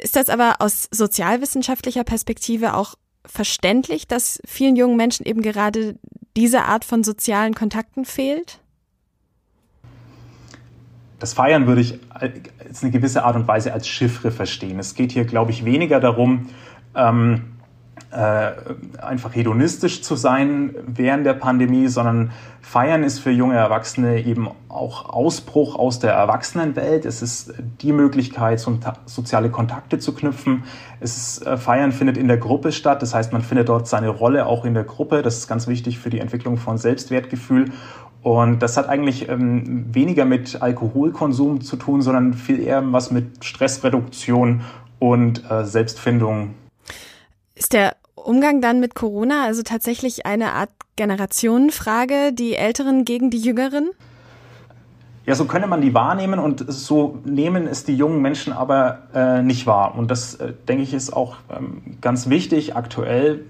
Ist 0.00 0.14
das 0.14 0.28
aber 0.28 0.56
aus 0.60 0.88
sozialwissenschaftlicher 0.90 2.04
Perspektive 2.04 2.74
auch 2.74 2.94
verständlich, 3.24 4.06
dass 4.06 4.40
vielen 4.44 4.76
jungen 4.76 4.96
Menschen 4.96 5.26
eben 5.26 5.42
gerade 5.42 5.96
diese 6.36 6.62
Art 6.64 6.84
von 6.84 7.04
sozialen 7.04 7.54
Kontakten 7.54 8.04
fehlt? 8.04 8.60
Das 11.18 11.34
Feiern 11.34 11.66
würde 11.68 11.82
ich 11.82 12.00
als 12.08 12.82
eine 12.82 12.90
gewisse 12.90 13.24
Art 13.24 13.36
und 13.36 13.46
Weise 13.46 13.72
als 13.72 13.86
Chiffre 13.86 14.32
verstehen. 14.32 14.78
Es 14.80 14.94
geht 14.94 15.12
hier, 15.12 15.24
glaube 15.24 15.52
ich, 15.52 15.64
weniger 15.64 16.00
darum, 16.00 16.48
ähm, 16.96 17.34
äh, 17.34 17.61
einfach 18.12 19.34
hedonistisch 19.34 20.02
zu 20.02 20.16
sein 20.16 20.74
während 20.86 21.24
der 21.24 21.34
Pandemie, 21.34 21.88
sondern 21.88 22.30
Feiern 22.60 23.02
ist 23.02 23.18
für 23.18 23.30
junge 23.30 23.56
Erwachsene 23.56 24.24
eben 24.24 24.48
auch 24.68 25.08
Ausbruch 25.08 25.74
aus 25.76 25.98
der 25.98 26.12
Erwachsenenwelt. 26.12 27.04
Es 27.04 27.20
ist 27.20 27.52
die 27.80 27.92
Möglichkeit, 27.92 28.64
soziale 29.06 29.50
Kontakte 29.50 29.98
zu 29.98 30.14
knüpfen. 30.14 30.64
Es 31.00 31.16
ist, 31.16 31.46
äh, 31.46 31.56
Feiern 31.56 31.92
findet 31.92 32.16
in 32.16 32.28
der 32.28 32.38
Gruppe 32.38 32.70
statt. 32.72 33.02
Das 33.02 33.14
heißt, 33.14 33.32
man 33.32 33.42
findet 33.42 33.68
dort 33.68 33.88
seine 33.88 34.08
Rolle 34.08 34.46
auch 34.46 34.64
in 34.64 34.74
der 34.74 34.84
Gruppe. 34.84 35.22
Das 35.22 35.38
ist 35.38 35.48
ganz 35.48 35.66
wichtig 35.66 35.98
für 35.98 36.08
die 36.08 36.20
Entwicklung 36.20 36.56
von 36.56 36.78
Selbstwertgefühl. 36.78 37.72
Und 38.22 38.60
das 38.60 38.76
hat 38.76 38.88
eigentlich 38.88 39.28
ähm, 39.28 39.92
weniger 39.92 40.24
mit 40.24 40.62
Alkoholkonsum 40.62 41.60
zu 41.60 41.76
tun, 41.76 42.00
sondern 42.00 42.34
viel 42.34 42.60
eher 42.60 42.80
was 42.92 43.10
mit 43.10 43.44
Stressreduktion 43.44 44.60
und 45.00 45.50
äh, 45.50 45.64
Selbstfindung. 45.64 46.54
Ist 47.56 47.72
der 47.72 47.96
Umgang 48.24 48.60
dann 48.60 48.80
mit 48.80 48.94
Corona 48.94 49.44
also 49.44 49.62
tatsächlich 49.62 50.26
eine 50.26 50.52
Art 50.52 50.70
Generationenfrage, 50.96 52.32
die 52.32 52.54
Älteren 52.54 53.04
gegen 53.04 53.30
die 53.30 53.38
Jüngeren? 53.38 53.90
Ja, 55.24 55.36
so 55.36 55.44
könne 55.44 55.68
man 55.68 55.80
die 55.80 55.94
wahrnehmen 55.94 56.40
und 56.40 56.64
so 56.66 57.18
nehmen 57.24 57.68
es 57.68 57.84
die 57.84 57.94
jungen 57.94 58.20
Menschen 58.20 58.52
aber 58.52 59.02
äh, 59.14 59.42
nicht 59.42 59.66
wahr. 59.66 59.94
Und 59.96 60.10
das, 60.10 60.34
äh, 60.34 60.52
denke 60.68 60.82
ich, 60.82 60.94
ist 60.94 61.12
auch 61.12 61.36
ähm, 61.56 61.82
ganz 62.00 62.28
wichtig 62.28 62.74
aktuell, 62.74 63.44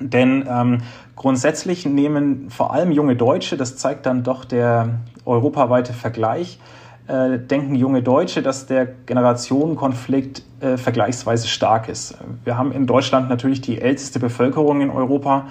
denn 0.00 0.46
ähm, 0.48 0.78
grundsätzlich 1.14 1.84
nehmen 1.84 2.48
vor 2.50 2.72
allem 2.72 2.90
junge 2.90 3.16
Deutsche, 3.16 3.56
das 3.56 3.76
zeigt 3.76 4.06
dann 4.06 4.22
doch 4.24 4.44
der 4.44 4.98
europaweite 5.26 5.92
Vergleich, 5.92 6.58
äh, 7.06 7.38
denken 7.38 7.74
junge 7.74 8.02
Deutsche, 8.02 8.42
dass 8.42 8.66
der 8.66 8.86
Generationenkonflikt 9.06 10.42
äh, 10.60 10.76
vergleichsweise 10.76 11.48
stark 11.48 11.88
ist. 11.88 12.16
Wir 12.44 12.56
haben 12.56 12.72
in 12.72 12.86
Deutschland 12.86 13.28
natürlich 13.28 13.60
die 13.60 13.80
älteste 13.80 14.18
Bevölkerung 14.18 14.80
in 14.80 14.90
Europa 14.90 15.46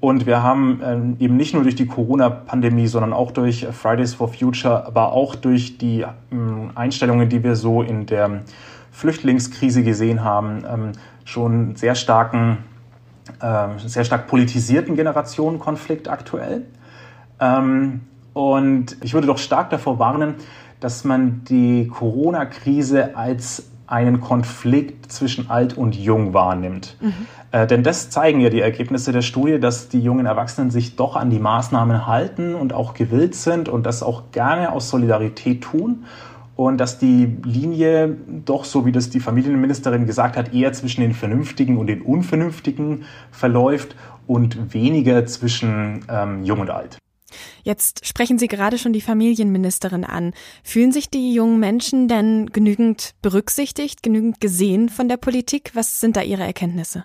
und 0.00 0.26
wir 0.26 0.42
haben 0.42 0.80
ähm, 0.84 1.16
eben 1.18 1.36
nicht 1.36 1.54
nur 1.54 1.64
durch 1.64 1.74
die 1.74 1.86
Corona-Pandemie, 1.86 2.86
sondern 2.86 3.12
auch 3.12 3.32
durch 3.32 3.66
Fridays 3.66 4.14
for 4.14 4.28
Future, 4.28 4.86
aber 4.86 5.12
auch 5.12 5.34
durch 5.34 5.78
die 5.78 6.04
ähm, 6.30 6.70
Einstellungen, 6.74 7.28
die 7.28 7.42
wir 7.42 7.56
so 7.56 7.82
in 7.82 8.06
der 8.06 8.42
Flüchtlingskrise 8.92 9.82
gesehen 9.82 10.22
haben, 10.22 10.64
ähm, 10.68 10.92
schon 11.24 11.76
sehr 11.76 11.94
starken, 11.94 12.58
äh, 13.40 13.68
sehr 13.86 14.04
stark 14.04 14.28
politisierten 14.28 14.94
Generationenkonflikt 14.94 16.08
aktuell. 16.08 16.66
Ähm, 17.40 18.00
und 18.34 18.96
ich 19.02 19.14
würde 19.14 19.26
doch 19.26 19.38
stark 19.38 19.70
davor 19.70 19.98
warnen, 19.98 20.36
dass 20.80 21.04
man 21.04 21.42
die 21.44 21.88
Corona-Krise 21.88 23.16
als 23.16 23.70
einen 23.88 24.20
Konflikt 24.20 25.10
zwischen 25.10 25.50
alt 25.50 25.76
und 25.76 25.96
jung 25.96 26.34
wahrnimmt. 26.34 26.96
Mhm. 27.00 27.12
Äh, 27.52 27.66
denn 27.66 27.82
das 27.82 28.10
zeigen 28.10 28.40
ja 28.40 28.50
die 28.50 28.60
Ergebnisse 28.60 29.12
der 29.12 29.22
Studie, 29.22 29.58
dass 29.58 29.88
die 29.88 30.00
jungen 30.00 30.26
Erwachsenen 30.26 30.70
sich 30.70 30.96
doch 30.96 31.16
an 31.16 31.30
die 31.30 31.38
Maßnahmen 31.38 32.06
halten 32.06 32.54
und 32.54 32.74
auch 32.74 32.92
gewillt 32.92 33.34
sind 33.34 33.68
und 33.68 33.86
das 33.86 34.02
auch 34.02 34.24
gerne 34.30 34.72
aus 34.72 34.90
Solidarität 34.90 35.62
tun. 35.62 36.04
Und 36.54 36.78
dass 36.78 36.98
die 36.98 37.36
Linie 37.44 38.16
doch, 38.44 38.64
so 38.64 38.84
wie 38.84 38.92
das 38.92 39.10
die 39.10 39.20
Familienministerin 39.20 40.06
gesagt 40.06 40.36
hat, 40.36 40.52
eher 40.52 40.72
zwischen 40.72 41.00
den 41.02 41.14
Vernünftigen 41.14 41.78
und 41.78 41.86
den 41.86 42.02
Unvernünftigen 42.02 43.04
verläuft 43.30 43.94
und 44.26 44.74
weniger 44.74 45.24
zwischen 45.24 46.04
ähm, 46.10 46.42
Jung 46.42 46.60
und 46.60 46.70
Alt. 46.70 46.98
Jetzt 47.62 48.06
sprechen 48.06 48.38
Sie 48.38 48.48
gerade 48.48 48.78
schon 48.78 48.92
die 48.92 49.00
Familienministerin 49.00 50.04
an. 50.04 50.32
Fühlen 50.62 50.92
sich 50.92 51.10
die 51.10 51.34
jungen 51.34 51.60
Menschen 51.60 52.08
denn 52.08 52.46
genügend 52.46 53.14
berücksichtigt, 53.22 54.02
genügend 54.02 54.40
gesehen 54.40 54.88
von 54.88 55.08
der 55.08 55.16
Politik? 55.16 55.72
Was 55.74 56.00
sind 56.00 56.16
da 56.16 56.22
Ihre 56.22 56.44
Erkenntnisse? 56.44 57.04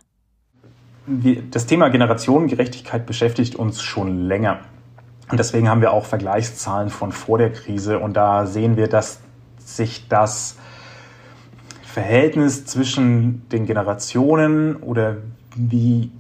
Das 1.51 1.65
Thema 1.65 1.89
Generationengerechtigkeit 1.89 3.05
beschäftigt 3.05 3.55
uns 3.55 3.81
schon 3.81 4.27
länger. 4.27 4.61
Und 5.29 5.37
deswegen 5.39 5.69
haben 5.69 5.81
wir 5.81 5.91
auch 5.91 6.05
Vergleichszahlen 6.05 6.89
von 6.89 7.11
vor 7.11 7.37
der 7.37 7.51
Krise. 7.51 7.99
Und 7.99 8.13
da 8.13 8.45
sehen 8.45 8.77
wir, 8.77 8.87
dass 8.87 9.19
sich 9.57 10.07
das 10.07 10.57
Verhältnis 11.83 12.65
zwischen 12.65 13.47
den 13.49 13.65
Generationen 13.65 14.77
oder 14.77 15.17
wie 15.55 16.11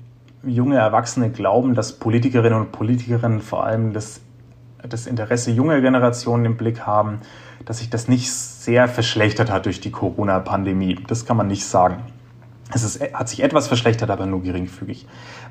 junge 0.45 0.77
Erwachsene 0.77 1.29
glauben, 1.29 1.73
dass 1.75 1.93
Politikerinnen 1.93 2.59
und 2.59 2.71
Politikerinnen 2.71 3.41
vor 3.41 3.65
allem 3.65 3.93
das, 3.93 4.21
das 4.87 5.07
Interesse 5.07 5.51
junger 5.51 5.81
Generationen 5.81 6.45
im 6.45 6.57
Blick 6.57 6.81
haben, 6.81 7.19
dass 7.65 7.79
sich 7.79 7.89
das 7.89 8.07
nicht 8.07 8.31
sehr 8.31 8.87
verschlechtert 8.87 9.51
hat 9.51 9.65
durch 9.65 9.79
die 9.79 9.91
Corona-Pandemie. 9.91 10.99
Das 11.07 11.25
kann 11.25 11.37
man 11.37 11.47
nicht 11.47 11.65
sagen. 11.65 12.03
Es 12.73 12.83
ist, 12.83 13.01
hat 13.13 13.29
sich 13.29 13.43
etwas 13.43 13.67
verschlechtert, 13.67 14.09
aber 14.09 14.25
nur 14.25 14.41
geringfügig. 14.41 15.05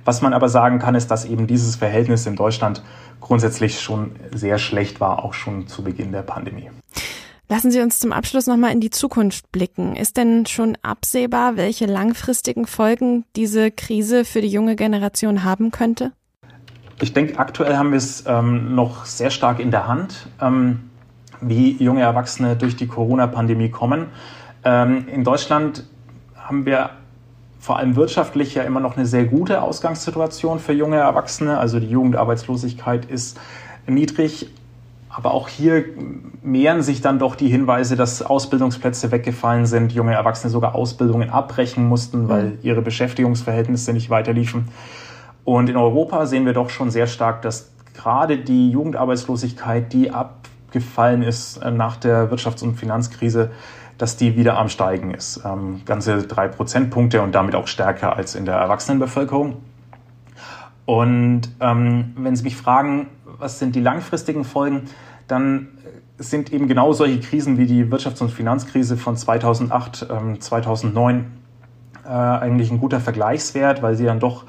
Was 0.05 0.23
man 0.23 0.35
aber 0.35 0.49
sagen 0.49 0.79
kann, 0.79 0.95
ist, 0.95 1.11
dass 1.11 1.25
eben 1.25 1.47
dieses 1.47 1.77
Verhältnis 1.77 2.27
in 2.27 2.37
Deutschland 2.37 2.83
grundsätzlich 3.21 3.81
schon 3.81 4.17
sehr 4.35 4.59
schlecht 4.59 5.01
war, 5.01 5.25
auch 5.25 5.33
schon 5.33 5.69
zu 5.69 5.85
Beginn 5.85 6.11
der 6.13 6.23
Pandemie. 6.23 6.71
Lassen 7.53 7.71
Sie 7.71 7.83
uns 7.83 7.99
zum 8.01 8.15
Abschluss 8.15 8.47
nochmal 8.47 8.73
in 8.73 8.81
die 8.81 8.89
Zukunft 8.89 9.53
blicken. 9.53 9.95
Ist 9.95 10.17
denn 10.17 10.47
schon 10.47 10.79
absehbar, 10.81 11.59
welche 11.59 11.85
langfristigen 11.85 12.67
Folgen 12.67 13.27
diese 13.37 13.71
Krise 13.71 14.25
für 14.25 14.41
die 14.41 14.49
junge 14.49 14.75
Generation 14.75 15.45
haben 15.45 15.71
könnte? 15.71 16.13
Ich 17.03 17.13
denke, 17.13 17.39
aktuell 17.39 17.77
haben 17.77 17.91
wir 17.91 17.99
es 17.99 18.25
ähm, 18.27 18.75
noch 18.75 19.05
sehr 19.05 19.29
stark 19.29 19.61
in 19.61 19.71
der 19.71 19.87
Hand, 19.87 20.29
ähm, 20.41 20.89
wie 21.43 21.73
junge 21.73 22.01
Erwachsene 22.01 22.57
durch 22.57 22.75
die 22.75 22.87
Corona-Pandemie 22.87 23.69
kommen. 23.69 24.07
Ähm, 24.65 25.07
in 25.09 25.23
Deutschland 25.23 25.85
haben 26.35 26.65
wir 26.65 26.89
vor 27.61 27.77
allem 27.77 27.97
wirtschaftlich 27.97 28.55
ja 28.55 28.63
immer 28.63 28.81
noch 28.81 28.97
eine 28.97 29.05
sehr 29.05 29.27
gute 29.27 29.61
Ausgangssituation 29.61 30.59
für 30.59 30.73
junge 30.73 30.97
Erwachsene. 30.97 31.59
Also 31.59 31.81
die 31.81 31.91
Jugendarbeitslosigkeit 31.91 33.05
ist 33.05 33.39
niedrig, 33.87 34.49
aber 35.15 35.35
auch 35.35 35.49
hier 35.49 35.85
mehren 36.43 36.83
sich 36.83 37.03
dann 37.03 37.19
doch 37.19 37.37
die 37.37 37.49
Hinweise, 37.49 37.97
dass 37.97 38.23
Ausbildungsplätze 38.23 39.13
weggefallen 39.13 39.67
sind, 39.67 39.93
junge 39.93 40.15
Erwachsene 40.15 40.51
sogar 40.51 40.75
Ausbildungen 40.75 41.29
abbrechen 41.29 41.87
mussten, 41.87 42.29
weil 42.29 42.45
mhm. 42.45 42.59
ihre 42.63 42.83
Beschäftigungsverhältnisse 42.83 43.93
nicht 43.93 44.09
weiterliefen. 44.09 44.69
Und 45.45 45.69
in 45.69 45.77
Europa 45.77 46.25
sehen 46.25 46.47
wir 46.47 46.55
doch 46.55 46.71
schon 46.71 46.91
sehr 46.91 47.07
stark, 47.07 47.43
dass 47.43 47.73
gerade 47.95 48.39
die 48.39 48.71
Jugendarbeitslosigkeit, 48.71 49.93
die 49.93 50.11
abgefallen 50.11 51.23
ist 51.23 51.59
äh, 51.59 51.71
nach 51.71 51.97
der 51.97 52.31
Wirtschafts- 52.31 52.63
und 52.63 52.77
Finanzkrise, 52.77 53.51
dass 53.99 54.17
die 54.17 54.35
wieder 54.35 54.57
am 54.57 54.71
Steigen 54.71 55.13
ist. 55.13 55.43
Ähm, 55.45 55.83
ganze 55.85 56.23
drei 56.23 56.49
Prozentpunkte 56.49 57.21
und 57.21 57.35
damit 57.35 57.55
auch 57.55 57.67
stärker 57.67 58.17
als 58.17 58.35
in 58.35 58.47
der 58.47 58.55
Erwachsenenbevölkerung. 58.55 59.57
Und 60.87 61.43
ähm, 61.61 62.15
wenn 62.17 62.35
Sie 62.35 62.45
mich 62.45 62.57
fragen, 62.57 63.09
was 63.39 63.59
sind 63.59 63.75
die 63.75 63.81
langfristigen 63.81 64.45
Folgen, 64.45 64.83
dann 65.29 65.69
sind 66.19 66.53
eben 66.53 66.69
genau 66.69 66.93
solche 66.93 67.21
Krisen 67.21 67.59
wie 67.59 67.67
die 67.67 67.85
Wirtschafts- 67.85 68.23
und 68.23 68.31
Finanzkrise 68.31 68.97
von 68.97 69.17
2008, 69.17 70.07
ähm, 70.11 70.41
2009 70.41 71.27
äh, 72.05 72.09
eigentlich 72.09 72.71
ein 72.71 72.79
guter 72.79 73.01
Vergleichswert, 73.01 73.83
weil 73.83 73.95
sie 73.95 74.05
dann 74.05 74.21
doch 74.21 74.45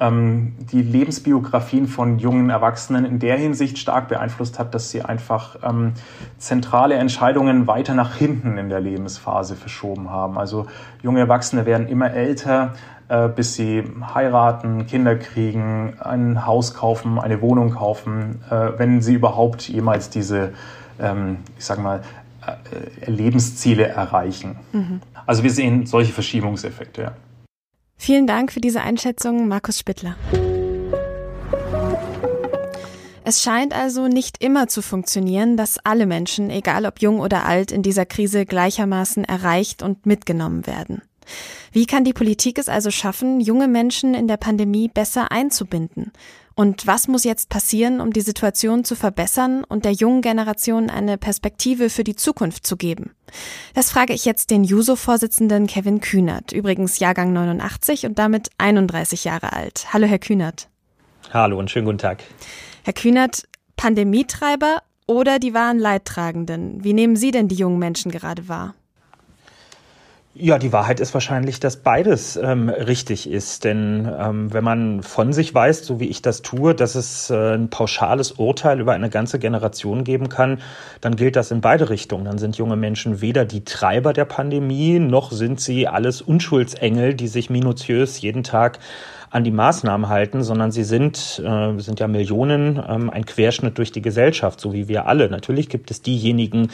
ähm, 0.00 0.54
die 0.72 0.82
Lebensbiografien 0.82 1.86
von 1.86 2.18
jungen 2.18 2.50
Erwachsenen 2.50 3.04
in 3.04 3.18
der 3.18 3.36
Hinsicht 3.36 3.78
stark 3.78 4.08
beeinflusst 4.08 4.58
hat, 4.58 4.74
dass 4.74 4.90
sie 4.90 5.02
einfach 5.02 5.56
ähm, 5.62 5.92
zentrale 6.38 6.94
Entscheidungen 6.96 7.66
weiter 7.66 7.94
nach 7.94 8.14
hinten 8.14 8.58
in 8.58 8.68
der 8.68 8.80
Lebensphase 8.80 9.54
verschoben 9.54 10.10
haben. 10.10 10.36
Also 10.36 10.66
junge 11.02 11.20
Erwachsene 11.20 11.64
werden 11.64 11.86
immer 11.88 12.12
älter, 12.12 12.74
äh, 13.08 13.28
bis 13.28 13.54
sie 13.54 13.84
heiraten, 14.14 14.86
Kinder 14.86 15.14
kriegen, 15.16 15.94
ein 16.00 16.44
Haus 16.44 16.74
kaufen, 16.74 17.18
eine 17.18 17.40
Wohnung 17.40 17.70
kaufen, 17.70 18.42
äh, 18.50 18.70
wenn 18.78 19.00
sie 19.00 19.14
überhaupt 19.14 19.68
jemals 19.68 20.10
diese, 20.10 20.54
ähm, 20.98 21.38
ich 21.56 21.64
sag 21.64 21.78
mal, 21.78 22.00
äh, 22.46 23.10
Lebensziele 23.10 23.86
erreichen. 23.86 24.56
Mhm. 24.72 25.00
Also 25.26 25.42
wir 25.42 25.50
sehen 25.50 25.86
solche 25.86 26.12
Verschiebungseffekte. 26.12 27.02
Ja. 27.02 27.12
Vielen 27.96 28.26
Dank 28.26 28.52
für 28.52 28.60
diese 28.60 28.82
Einschätzung, 28.82 29.48
Markus 29.48 29.78
Spittler. 29.78 30.16
Es 33.26 33.42
scheint 33.42 33.72
also 33.72 34.06
nicht 34.06 34.42
immer 34.44 34.68
zu 34.68 34.82
funktionieren, 34.82 35.56
dass 35.56 35.78
alle 35.82 36.04
Menschen, 36.04 36.50
egal 36.50 36.84
ob 36.84 37.00
jung 37.00 37.20
oder 37.20 37.46
alt, 37.46 37.72
in 37.72 37.82
dieser 37.82 38.04
Krise 38.04 38.44
gleichermaßen 38.44 39.24
erreicht 39.24 39.82
und 39.82 40.04
mitgenommen 40.04 40.66
werden. 40.66 41.00
Wie 41.72 41.86
kann 41.86 42.04
die 42.04 42.12
Politik 42.12 42.58
es 42.58 42.68
also 42.68 42.90
schaffen, 42.90 43.40
junge 43.40 43.66
Menschen 43.66 44.12
in 44.12 44.28
der 44.28 44.36
Pandemie 44.36 44.88
besser 44.88 45.32
einzubinden? 45.32 46.12
Und 46.56 46.86
was 46.86 47.08
muss 47.08 47.24
jetzt 47.24 47.48
passieren, 47.48 48.00
um 48.00 48.12
die 48.12 48.20
Situation 48.20 48.84
zu 48.84 48.94
verbessern 48.94 49.64
und 49.64 49.84
der 49.84 49.92
jungen 49.92 50.22
Generation 50.22 50.88
eine 50.88 51.18
Perspektive 51.18 51.90
für 51.90 52.04
die 52.04 52.14
Zukunft 52.14 52.66
zu 52.66 52.76
geben? 52.76 53.10
Das 53.74 53.90
frage 53.90 54.12
ich 54.12 54.24
jetzt 54.24 54.50
den 54.50 54.62
Juso-Vorsitzenden 54.62 55.66
Kevin 55.66 56.00
Kühnert, 56.00 56.52
übrigens 56.52 57.00
Jahrgang 57.00 57.32
89 57.32 58.06
und 58.06 58.18
damit 58.18 58.50
31 58.58 59.24
Jahre 59.24 59.52
alt. 59.52 59.92
Hallo, 59.92 60.06
Herr 60.06 60.20
Kühnert. 60.20 60.68
Hallo 61.32 61.58
und 61.58 61.70
schönen 61.70 61.86
guten 61.86 61.98
Tag. 61.98 62.22
Herr 62.84 62.92
Kühnert, 62.92 63.48
Pandemietreiber 63.76 64.82
oder 65.06 65.40
die 65.40 65.54
wahren 65.54 65.80
Leidtragenden? 65.80 66.84
Wie 66.84 66.92
nehmen 66.92 67.16
Sie 67.16 67.32
denn 67.32 67.48
die 67.48 67.56
jungen 67.56 67.78
Menschen 67.78 68.12
gerade 68.12 68.48
wahr? 68.48 68.74
Ja, 70.36 70.58
die 70.58 70.72
Wahrheit 70.72 70.98
ist 70.98 71.14
wahrscheinlich, 71.14 71.60
dass 71.60 71.76
beides 71.76 72.34
ähm, 72.34 72.68
richtig 72.68 73.30
ist. 73.30 73.62
Denn 73.62 74.12
ähm, 74.18 74.52
wenn 74.52 74.64
man 74.64 75.04
von 75.04 75.32
sich 75.32 75.54
weiß, 75.54 75.86
so 75.86 76.00
wie 76.00 76.08
ich 76.08 76.22
das 76.22 76.42
tue, 76.42 76.74
dass 76.74 76.96
es 76.96 77.30
äh, 77.30 77.54
ein 77.54 77.70
pauschales 77.70 78.32
Urteil 78.32 78.80
über 78.80 78.94
eine 78.94 79.10
ganze 79.10 79.38
Generation 79.38 80.02
geben 80.02 80.28
kann, 80.28 80.60
dann 81.00 81.14
gilt 81.14 81.36
das 81.36 81.52
in 81.52 81.60
beide 81.60 81.88
Richtungen. 81.88 82.24
Dann 82.24 82.38
sind 82.38 82.56
junge 82.56 82.74
Menschen 82.74 83.20
weder 83.20 83.44
die 83.44 83.62
Treiber 83.62 84.12
der 84.12 84.24
Pandemie, 84.24 84.98
noch 84.98 85.30
sind 85.30 85.60
sie 85.60 85.86
alles 85.86 86.20
Unschuldsengel, 86.20 87.14
die 87.14 87.28
sich 87.28 87.48
minutiös 87.48 88.20
jeden 88.20 88.42
Tag 88.42 88.80
an 89.34 89.42
die 89.42 89.50
Maßnahmen 89.50 90.08
halten, 90.08 90.44
sondern 90.44 90.70
sie 90.70 90.84
sind, 90.84 91.42
äh, 91.44 91.78
sind 91.78 91.98
ja 91.98 92.06
Millionen, 92.06 92.80
ähm, 92.88 93.10
ein 93.10 93.26
Querschnitt 93.26 93.78
durch 93.78 93.90
die 93.90 94.00
Gesellschaft, 94.00 94.60
so 94.60 94.72
wie 94.72 94.86
wir 94.86 95.06
alle. 95.06 95.28
Natürlich 95.28 95.68
gibt 95.68 95.90
es 95.90 96.02
diejenigen, 96.02 96.70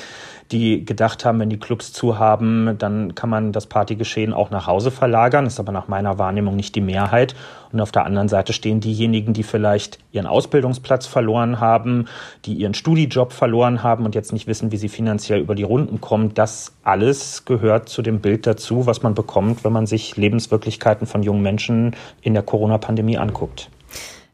die 0.52 0.84
gedacht 0.84 1.24
haben, 1.24 1.38
wenn 1.38 1.50
die 1.50 1.58
Clubs 1.58 1.92
zu 1.92 2.18
haben, 2.18 2.76
dann 2.78 3.14
kann 3.14 3.30
man 3.30 3.52
das 3.52 3.66
Partygeschehen 3.66 4.32
auch 4.32 4.50
nach 4.50 4.66
Hause 4.66 4.90
verlagern. 4.90 5.44
Das 5.44 5.54
ist 5.54 5.60
aber 5.60 5.72
nach 5.72 5.86
meiner 5.86 6.18
Wahrnehmung 6.18 6.56
nicht 6.56 6.74
die 6.74 6.80
Mehrheit. 6.80 7.34
Und 7.72 7.80
auf 7.80 7.92
der 7.92 8.04
anderen 8.04 8.28
Seite 8.28 8.52
stehen 8.52 8.80
diejenigen, 8.80 9.32
die 9.32 9.44
vielleicht 9.44 9.98
ihren 10.10 10.26
Ausbildungsplatz 10.26 11.06
verloren 11.06 11.60
haben, 11.60 12.06
die 12.44 12.54
ihren 12.54 12.74
Studijob 12.74 13.32
verloren 13.32 13.84
haben 13.84 14.04
und 14.04 14.16
jetzt 14.16 14.32
nicht 14.32 14.48
wissen, 14.48 14.72
wie 14.72 14.76
sie 14.76 14.88
finanziell 14.88 15.40
über 15.40 15.54
die 15.54 15.62
Runden 15.62 16.00
kommen. 16.00 16.34
Das 16.34 16.72
alles 16.82 17.44
gehört 17.44 17.88
zu 17.88 18.02
dem 18.02 18.20
Bild 18.20 18.46
dazu, 18.46 18.86
was 18.86 19.02
man 19.02 19.14
bekommt, 19.14 19.62
wenn 19.62 19.72
man 19.72 19.86
sich 19.86 20.16
Lebenswirklichkeiten 20.16 21.06
von 21.06 21.22
jungen 21.22 21.42
Menschen 21.42 21.94
in 22.22 22.34
der 22.34 22.42
Corona-Pandemie 22.42 23.18
anguckt. 23.18 23.70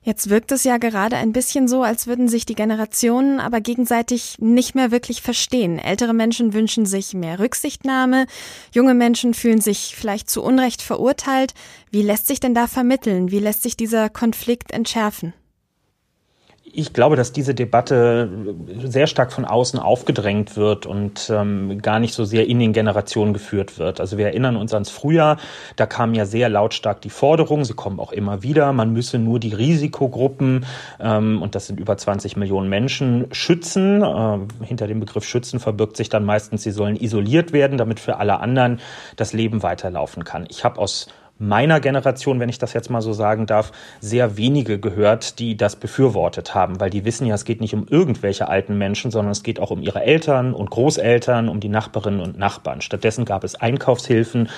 Jetzt 0.07 0.31
wirkt 0.31 0.53
es 0.53 0.63
ja 0.63 0.77
gerade 0.77 1.17
ein 1.17 1.33
bisschen 1.33 1.67
so, 1.67 1.83
als 1.83 2.07
würden 2.07 2.29
sich 2.29 2.47
die 2.47 2.55
Generationen 2.55 3.41
aber 3.41 3.61
gegenseitig 3.61 4.37
nicht 4.39 4.77
mehr 4.77 4.93
wirklich 4.93 5.21
verstehen. 5.21 5.81
Ältere 5.81 6.15
Menschen 6.15 6.53
wünschen 6.53 6.87
sich 6.87 7.13
mehr 7.13 7.41
Rücksichtnahme, 7.41 8.29
junge 8.71 8.95
Menschen 8.95 9.35
fühlen 9.35 9.61
sich 9.61 9.97
vielleicht 9.97 10.31
zu 10.31 10.45
Unrecht 10.45 10.81
verurteilt. 10.81 11.55
Wie 11.91 12.03
lässt 12.03 12.29
sich 12.29 12.39
denn 12.39 12.55
da 12.55 12.69
vermitteln? 12.69 13.33
Wie 13.33 13.41
lässt 13.41 13.65
sich 13.65 13.77
dieser 13.77 14.09
Konflikt 14.09 14.71
entschärfen? 14.71 15.33
Ich 16.77 16.93
glaube, 16.93 17.17
dass 17.17 17.33
diese 17.33 17.55
Debatte 17.55 18.29
sehr 18.85 19.07
stark 19.07 19.33
von 19.33 19.45
außen 19.45 19.79
aufgedrängt 19.79 20.57
wird 20.57 20.85
und 20.85 21.31
ähm, 21.35 21.81
gar 21.81 21.99
nicht 21.99 22.13
so 22.13 22.25
sehr 22.25 22.47
in 22.47 22.59
den 22.59 22.73
Generationen 22.73 23.33
geführt 23.33 23.79
wird. 23.79 24.01
Also 24.01 24.19
wir 24.19 24.27
erinnern 24.27 24.57
uns 24.57 24.75
ans 24.75 24.91
Frühjahr, 24.91 25.39
da 25.77 25.87
kam 25.87 26.15
ja 26.15 26.27
sehr 26.27 26.49
lautstark 26.49 27.01
die 27.01 27.11
Forderung, 27.11 27.65
sie 27.65 27.73
kommen 27.73 27.99
auch 27.99 28.13
immer 28.13 28.43
wieder, 28.43 28.73
man 28.73 28.93
müsse 28.93 29.19
nur 29.19 29.41
die 29.41 29.55
Risikogruppen, 29.55 30.67
ähm, 31.01 31.41
und 31.41 31.55
das 31.55 31.67
sind 31.67 31.81
über 31.81 31.97
20 31.97 32.37
Millionen 32.37 32.69
Menschen, 32.69 33.27
schützen. 33.33 34.03
Äh, 34.03 34.39
hinter 34.65 34.87
dem 34.87 35.01
Begriff 35.01 35.25
schützen 35.25 35.61
verbirgt 35.61 35.97
sich 35.97 36.11
dann 36.11 36.25
meistens, 36.25 36.63
sie 36.63 36.73
sollen 36.73 36.97
isoliert 36.97 37.53
werden, 37.53 37.79
damit 37.79 38.01
für 38.01 38.19
alle 38.19 38.41
anderen 38.41 38.81
das 39.17 39.33
Leben 39.33 39.63
weiterlaufen 39.63 40.25
kann. 40.25 40.47
Ich 40.51 40.65
habe 40.65 40.79
aus 40.79 41.09
meiner 41.39 41.81
Generation, 41.81 42.41
wenn 42.41 42.49
ich 42.49 42.59
das 42.59 42.73
jetzt 42.73 42.91
mal 42.91 43.03
so 43.03 43.13
sagen 43.13 43.47
darf, 43.47 43.73
sehr 44.01 44.37
wenige 44.37 44.79
gehört, 44.79 45.39
die 45.39 45.57
das 45.57 45.77
befürwortet 45.77 46.55
haben, 46.55 46.81
weil 46.81 46.91
die 46.91 47.05
wissen 47.05 47.27
ja, 47.27 47.35
es 47.35 47.45
geht 47.45 47.61
nicht 47.61 47.75
um 47.75 47.87
irgendwelche 47.89 48.49
alten 48.49 48.79
Menschen, 48.79 49.11
sondern 49.11 49.33
es 49.33 49.43
geht 49.43 49.61
auch 49.61 49.71
um 49.71 49.83
ihre 49.83 50.03
Eltern 50.03 50.55
und 50.55 50.71
Großeltern, 50.71 51.49
um 51.49 51.61
die 51.61 51.69
Nachbarinnen 51.69 52.21
und 52.21 52.39
Nachbarn. 52.39 52.81
Stattdessen 52.81 53.25
gab 53.25 53.45
es 53.45 53.55
Einkaufshilfen 53.55 54.49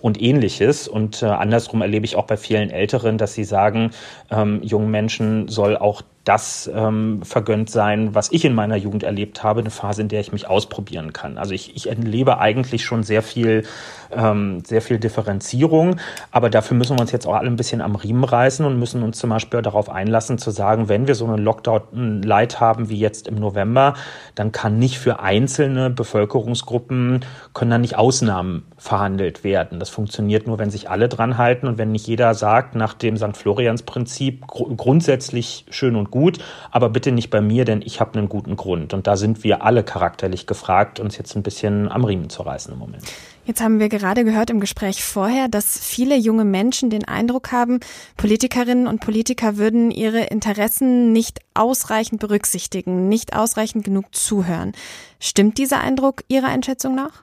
und 0.00 0.20
ähnliches. 0.20 0.88
Und 0.88 1.22
äh, 1.22 1.26
andersrum 1.26 1.82
erlebe 1.82 2.04
ich 2.04 2.16
auch 2.16 2.26
bei 2.26 2.36
vielen 2.36 2.70
Älteren, 2.70 3.18
dass 3.18 3.34
sie 3.34 3.44
sagen, 3.44 3.90
ähm, 4.30 4.60
jungen 4.62 4.90
Menschen 4.90 5.48
soll 5.48 5.76
auch 5.76 6.02
das 6.28 6.70
ähm, 6.74 7.22
vergönnt 7.22 7.70
sein, 7.70 8.14
was 8.14 8.30
ich 8.30 8.44
in 8.44 8.54
meiner 8.54 8.76
Jugend 8.76 9.02
erlebt 9.02 9.42
habe, 9.42 9.60
eine 9.60 9.70
Phase, 9.70 10.02
in 10.02 10.08
der 10.08 10.20
ich 10.20 10.30
mich 10.30 10.46
ausprobieren 10.46 11.14
kann. 11.14 11.38
Also 11.38 11.54
ich, 11.54 11.74
ich 11.74 11.88
erlebe 11.88 12.38
eigentlich 12.38 12.84
schon 12.84 13.02
sehr 13.02 13.22
viel, 13.22 13.64
ähm, 14.12 14.62
sehr 14.62 14.82
viel 14.82 14.98
Differenzierung, 14.98 15.96
aber 16.30 16.50
dafür 16.50 16.76
müssen 16.76 16.98
wir 16.98 17.00
uns 17.00 17.12
jetzt 17.12 17.26
auch 17.26 17.34
alle 17.34 17.48
ein 17.48 17.56
bisschen 17.56 17.80
am 17.80 17.96
Riemen 17.96 18.24
reißen 18.24 18.66
und 18.66 18.78
müssen 18.78 19.02
uns 19.02 19.18
zum 19.18 19.30
Beispiel 19.30 19.62
darauf 19.62 19.88
einlassen 19.88 20.36
zu 20.36 20.50
sagen, 20.50 20.90
wenn 20.90 21.06
wir 21.06 21.14
so 21.14 21.24
einen 21.24 21.38
Lockdown-Light 21.38 22.60
haben 22.60 22.90
wie 22.90 22.98
jetzt 22.98 23.26
im 23.26 23.36
November, 23.36 23.94
dann 24.34 24.52
kann 24.52 24.78
nicht 24.78 24.98
für 24.98 25.20
einzelne 25.20 25.88
Bevölkerungsgruppen, 25.88 27.24
können 27.54 27.70
dann 27.70 27.80
nicht 27.80 27.96
Ausnahmen 27.96 28.66
verhandelt 28.78 29.44
werden. 29.44 29.80
Das 29.80 29.90
funktioniert 29.90 30.46
nur, 30.46 30.58
wenn 30.58 30.70
sich 30.70 30.88
alle 30.88 31.08
dran 31.08 31.36
halten 31.36 31.66
und 31.66 31.78
wenn 31.78 31.92
nicht 31.92 32.06
jeder 32.06 32.34
sagt, 32.34 32.76
nach 32.76 32.94
dem 32.94 33.16
St. 33.16 33.36
Florians-Prinzip 33.36 34.46
gr 34.46 34.68
grundsätzlich 34.76 35.66
schön 35.68 35.96
und 35.96 36.10
gut, 36.10 36.38
aber 36.70 36.88
bitte 36.88 37.12
nicht 37.12 37.30
bei 37.30 37.40
mir, 37.40 37.64
denn 37.64 37.82
ich 37.82 38.00
habe 38.00 38.16
einen 38.18 38.28
guten 38.28 38.56
Grund. 38.56 38.94
Und 38.94 39.06
da 39.06 39.16
sind 39.16 39.42
wir 39.44 39.62
alle 39.62 39.82
charakterlich 39.82 40.46
gefragt, 40.46 41.00
uns 41.00 41.18
jetzt 41.18 41.34
ein 41.36 41.42
bisschen 41.42 41.90
am 41.90 42.04
Riemen 42.04 42.30
zu 42.30 42.42
reißen 42.42 42.72
im 42.72 42.78
Moment. 42.78 43.02
Jetzt 43.44 43.62
haben 43.62 43.80
wir 43.80 43.88
gerade 43.88 44.24
gehört 44.24 44.50
im 44.50 44.60
Gespräch 44.60 45.02
vorher, 45.02 45.48
dass 45.48 45.78
viele 45.78 46.16
junge 46.16 46.44
Menschen 46.44 46.90
den 46.90 47.06
Eindruck 47.06 47.50
haben, 47.50 47.80
Politikerinnen 48.18 48.86
und 48.86 49.00
Politiker 49.00 49.56
würden 49.56 49.90
ihre 49.90 50.24
Interessen 50.24 51.12
nicht 51.12 51.40
ausreichend 51.54 52.20
berücksichtigen, 52.20 53.08
nicht 53.08 53.34
ausreichend 53.34 53.84
genug 53.84 54.14
zuhören. 54.14 54.72
Stimmt 55.18 55.56
dieser 55.56 55.80
Eindruck 55.80 56.24
Ihrer 56.28 56.48
Einschätzung 56.48 56.94
nach? 56.94 57.22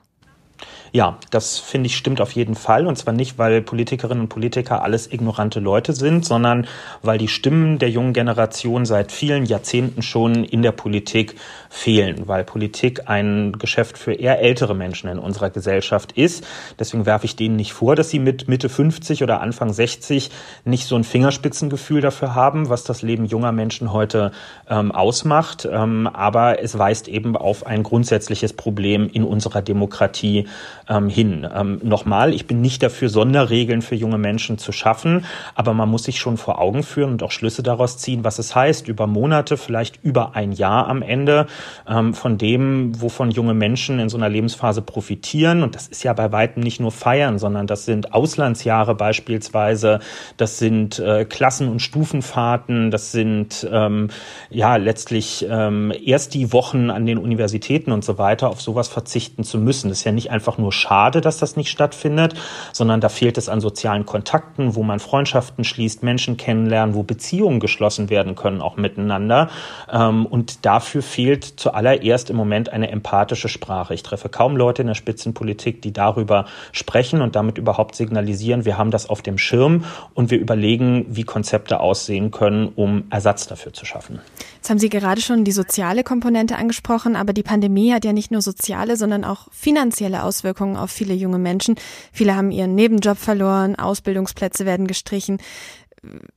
Ja, 0.92 1.18
das 1.30 1.58
finde 1.58 1.88
ich 1.88 1.96
stimmt 1.96 2.20
auf 2.20 2.32
jeden 2.32 2.54
Fall. 2.54 2.86
Und 2.86 2.96
zwar 2.96 3.12
nicht, 3.12 3.38
weil 3.38 3.60
Politikerinnen 3.60 4.22
und 4.22 4.28
Politiker 4.28 4.82
alles 4.82 5.12
ignorante 5.12 5.60
Leute 5.60 5.92
sind, 5.92 6.24
sondern 6.24 6.66
weil 7.02 7.18
die 7.18 7.28
Stimmen 7.28 7.78
der 7.78 7.90
jungen 7.90 8.12
Generation 8.12 8.86
seit 8.86 9.12
vielen 9.12 9.44
Jahrzehnten 9.44 10.00
schon 10.00 10.44
in 10.44 10.62
der 10.62 10.72
Politik 10.72 11.36
fehlen, 11.68 12.26
weil 12.26 12.44
Politik 12.44 13.10
ein 13.10 13.52
Geschäft 13.58 13.98
für 13.98 14.14
eher 14.14 14.40
ältere 14.40 14.74
Menschen 14.74 15.10
in 15.10 15.18
unserer 15.18 15.50
Gesellschaft 15.50 16.12
ist. 16.12 16.46
Deswegen 16.78 17.04
werfe 17.04 17.26
ich 17.26 17.36
denen 17.36 17.56
nicht 17.56 17.74
vor, 17.74 17.94
dass 17.94 18.08
sie 18.08 18.18
mit 18.18 18.48
Mitte 18.48 18.68
50 18.68 19.22
oder 19.22 19.40
Anfang 19.40 19.72
60 19.72 20.30
nicht 20.64 20.86
so 20.86 20.96
ein 20.96 21.04
Fingerspitzengefühl 21.04 22.00
dafür 22.00 22.34
haben, 22.34 22.70
was 22.70 22.84
das 22.84 23.02
Leben 23.02 23.26
junger 23.26 23.52
Menschen 23.52 23.92
heute 23.92 24.32
ähm, 24.68 24.92
ausmacht. 24.92 25.68
Ähm, 25.70 26.06
aber 26.06 26.62
es 26.62 26.78
weist 26.78 27.08
eben 27.08 27.36
auf 27.36 27.66
ein 27.66 27.82
grundsätzliches 27.82 28.54
Problem 28.54 29.10
in 29.12 29.24
unserer 29.24 29.60
Demokratie 29.60 30.45
ähm, 30.88 31.08
hin. 31.08 31.46
Ähm, 31.54 31.80
nochmal, 31.82 32.32
ich 32.32 32.46
bin 32.46 32.60
nicht 32.60 32.82
dafür, 32.82 33.08
Sonderregeln 33.08 33.82
für 33.82 33.94
junge 33.94 34.18
Menschen 34.18 34.58
zu 34.58 34.72
schaffen, 34.72 35.24
aber 35.54 35.74
man 35.74 35.88
muss 35.88 36.04
sich 36.04 36.18
schon 36.18 36.36
vor 36.36 36.60
Augen 36.60 36.82
führen 36.82 37.12
und 37.12 37.22
auch 37.22 37.30
Schlüsse 37.30 37.62
daraus 37.62 37.98
ziehen, 37.98 38.24
was 38.24 38.38
es 38.38 38.54
heißt, 38.54 38.88
über 38.88 39.06
Monate, 39.06 39.56
vielleicht 39.56 40.02
über 40.02 40.34
ein 40.34 40.52
Jahr 40.52 40.88
am 40.88 41.02
Ende, 41.02 41.46
ähm, 41.88 42.14
von 42.14 42.38
dem, 42.38 43.00
wovon 43.00 43.30
junge 43.30 43.54
Menschen 43.54 43.98
in 43.98 44.08
so 44.08 44.16
einer 44.16 44.28
Lebensphase 44.28 44.82
profitieren. 44.82 45.62
Und 45.62 45.74
das 45.74 45.88
ist 45.88 46.02
ja 46.02 46.12
bei 46.12 46.32
weitem 46.32 46.62
nicht 46.62 46.80
nur 46.80 46.92
Feiern, 46.92 47.38
sondern 47.38 47.66
das 47.66 47.84
sind 47.84 48.12
Auslandsjahre 48.12 48.94
beispielsweise, 48.94 50.00
das 50.36 50.58
sind 50.58 50.98
äh, 50.98 51.24
Klassen- 51.24 51.68
und 51.68 51.80
Stufenfahrten, 51.80 52.90
das 52.90 53.12
sind 53.12 53.66
ähm, 53.70 54.08
ja 54.50 54.76
letztlich 54.76 55.46
ähm, 55.48 55.92
erst 56.04 56.34
die 56.34 56.52
Wochen 56.52 56.90
an 56.90 57.06
den 57.06 57.18
Universitäten 57.18 57.92
und 57.92 58.04
so 58.04 58.18
weiter, 58.18 58.48
auf 58.48 58.60
sowas 58.60 58.88
verzichten 58.88 59.44
zu 59.44 59.58
müssen. 59.58 59.88
Das 59.88 59.98
ist 59.98 60.04
ja 60.04 60.12
nicht 60.12 60.30
einfach 60.36 60.58
nur 60.58 60.72
schade, 60.72 61.22
dass 61.22 61.38
das 61.38 61.56
nicht 61.56 61.70
stattfindet, 61.70 62.34
sondern 62.72 63.00
da 63.00 63.08
fehlt 63.08 63.38
es 63.38 63.48
an 63.48 63.62
sozialen 63.62 64.04
Kontakten, 64.04 64.74
wo 64.74 64.82
man 64.82 65.00
Freundschaften 65.00 65.64
schließt, 65.64 66.02
Menschen 66.02 66.36
kennenlernen, 66.36 66.94
wo 66.94 67.02
Beziehungen 67.02 67.58
geschlossen 67.58 68.10
werden 68.10 68.34
können, 68.34 68.60
auch 68.60 68.76
miteinander. 68.76 69.48
Ähm, 69.90 70.26
und 70.26 70.66
dafür 70.66 71.02
fehlt 71.02 71.44
zuallererst 71.44 72.28
im 72.28 72.36
Moment 72.36 72.68
eine 72.70 72.90
empathische 72.90 73.48
Sprache. 73.48 73.94
Ich 73.94 74.02
treffe 74.02 74.28
kaum 74.28 74.56
Leute 74.56 74.82
in 74.82 74.88
der 74.88 74.94
Spitzenpolitik, 74.94 75.80
die 75.80 75.92
darüber 75.92 76.44
sprechen 76.72 77.22
und 77.22 77.34
damit 77.34 77.56
überhaupt 77.56 77.94
signalisieren, 77.94 78.66
wir 78.66 78.76
haben 78.76 78.90
das 78.90 79.08
auf 79.08 79.22
dem 79.22 79.38
Schirm 79.38 79.84
und 80.12 80.30
wir 80.30 80.38
überlegen, 80.38 81.06
wie 81.08 81.24
Konzepte 81.24 81.80
aussehen 81.80 82.30
können, 82.30 82.68
um 82.76 83.04
Ersatz 83.08 83.46
dafür 83.46 83.72
zu 83.72 83.86
schaffen. 83.86 84.20
Jetzt 84.66 84.70
haben 84.72 84.78
Sie 84.80 84.88
gerade 84.88 85.20
schon 85.20 85.44
die 85.44 85.52
soziale 85.52 86.02
Komponente 86.02 86.56
angesprochen, 86.56 87.14
aber 87.14 87.32
die 87.32 87.44
Pandemie 87.44 87.92
hat 87.92 88.04
ja 88.04 88.12
nicht 88.12 88.32
nur 88.32 88.42
soziale, 88.42 88.96
sondern 88.96 89.24
auch 89.24 89.46
finanzielle 89.52 90.24
Auswirkungen 90.24 90.76
auf 90.76 90.90
viele 90.90 91.14
junge 91.14 91.38
Menschen. 91.38 91.76
Viele 92.12 92.34
haben 92.34 92.50
ihren 92.50 92.74
Nebenjob 92.74 93.16
verloren, 93.16 93.76
Ausbildungsplätze 93.76 94.66
werden 94.66 94.88
gestrichen. 94.88 95.38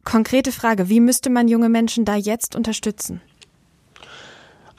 Konkrete 0.03 0.51
Frage, 0.51 0.89
wie 0.89 0.99
müsste 0.99 1.31
man 1.31 1.47
junge 1.47 1.69
Menschen 1.69 2.05
da 2.05 2.17
jetzt 2.17 2.55
unterstützen? 2.55 3.19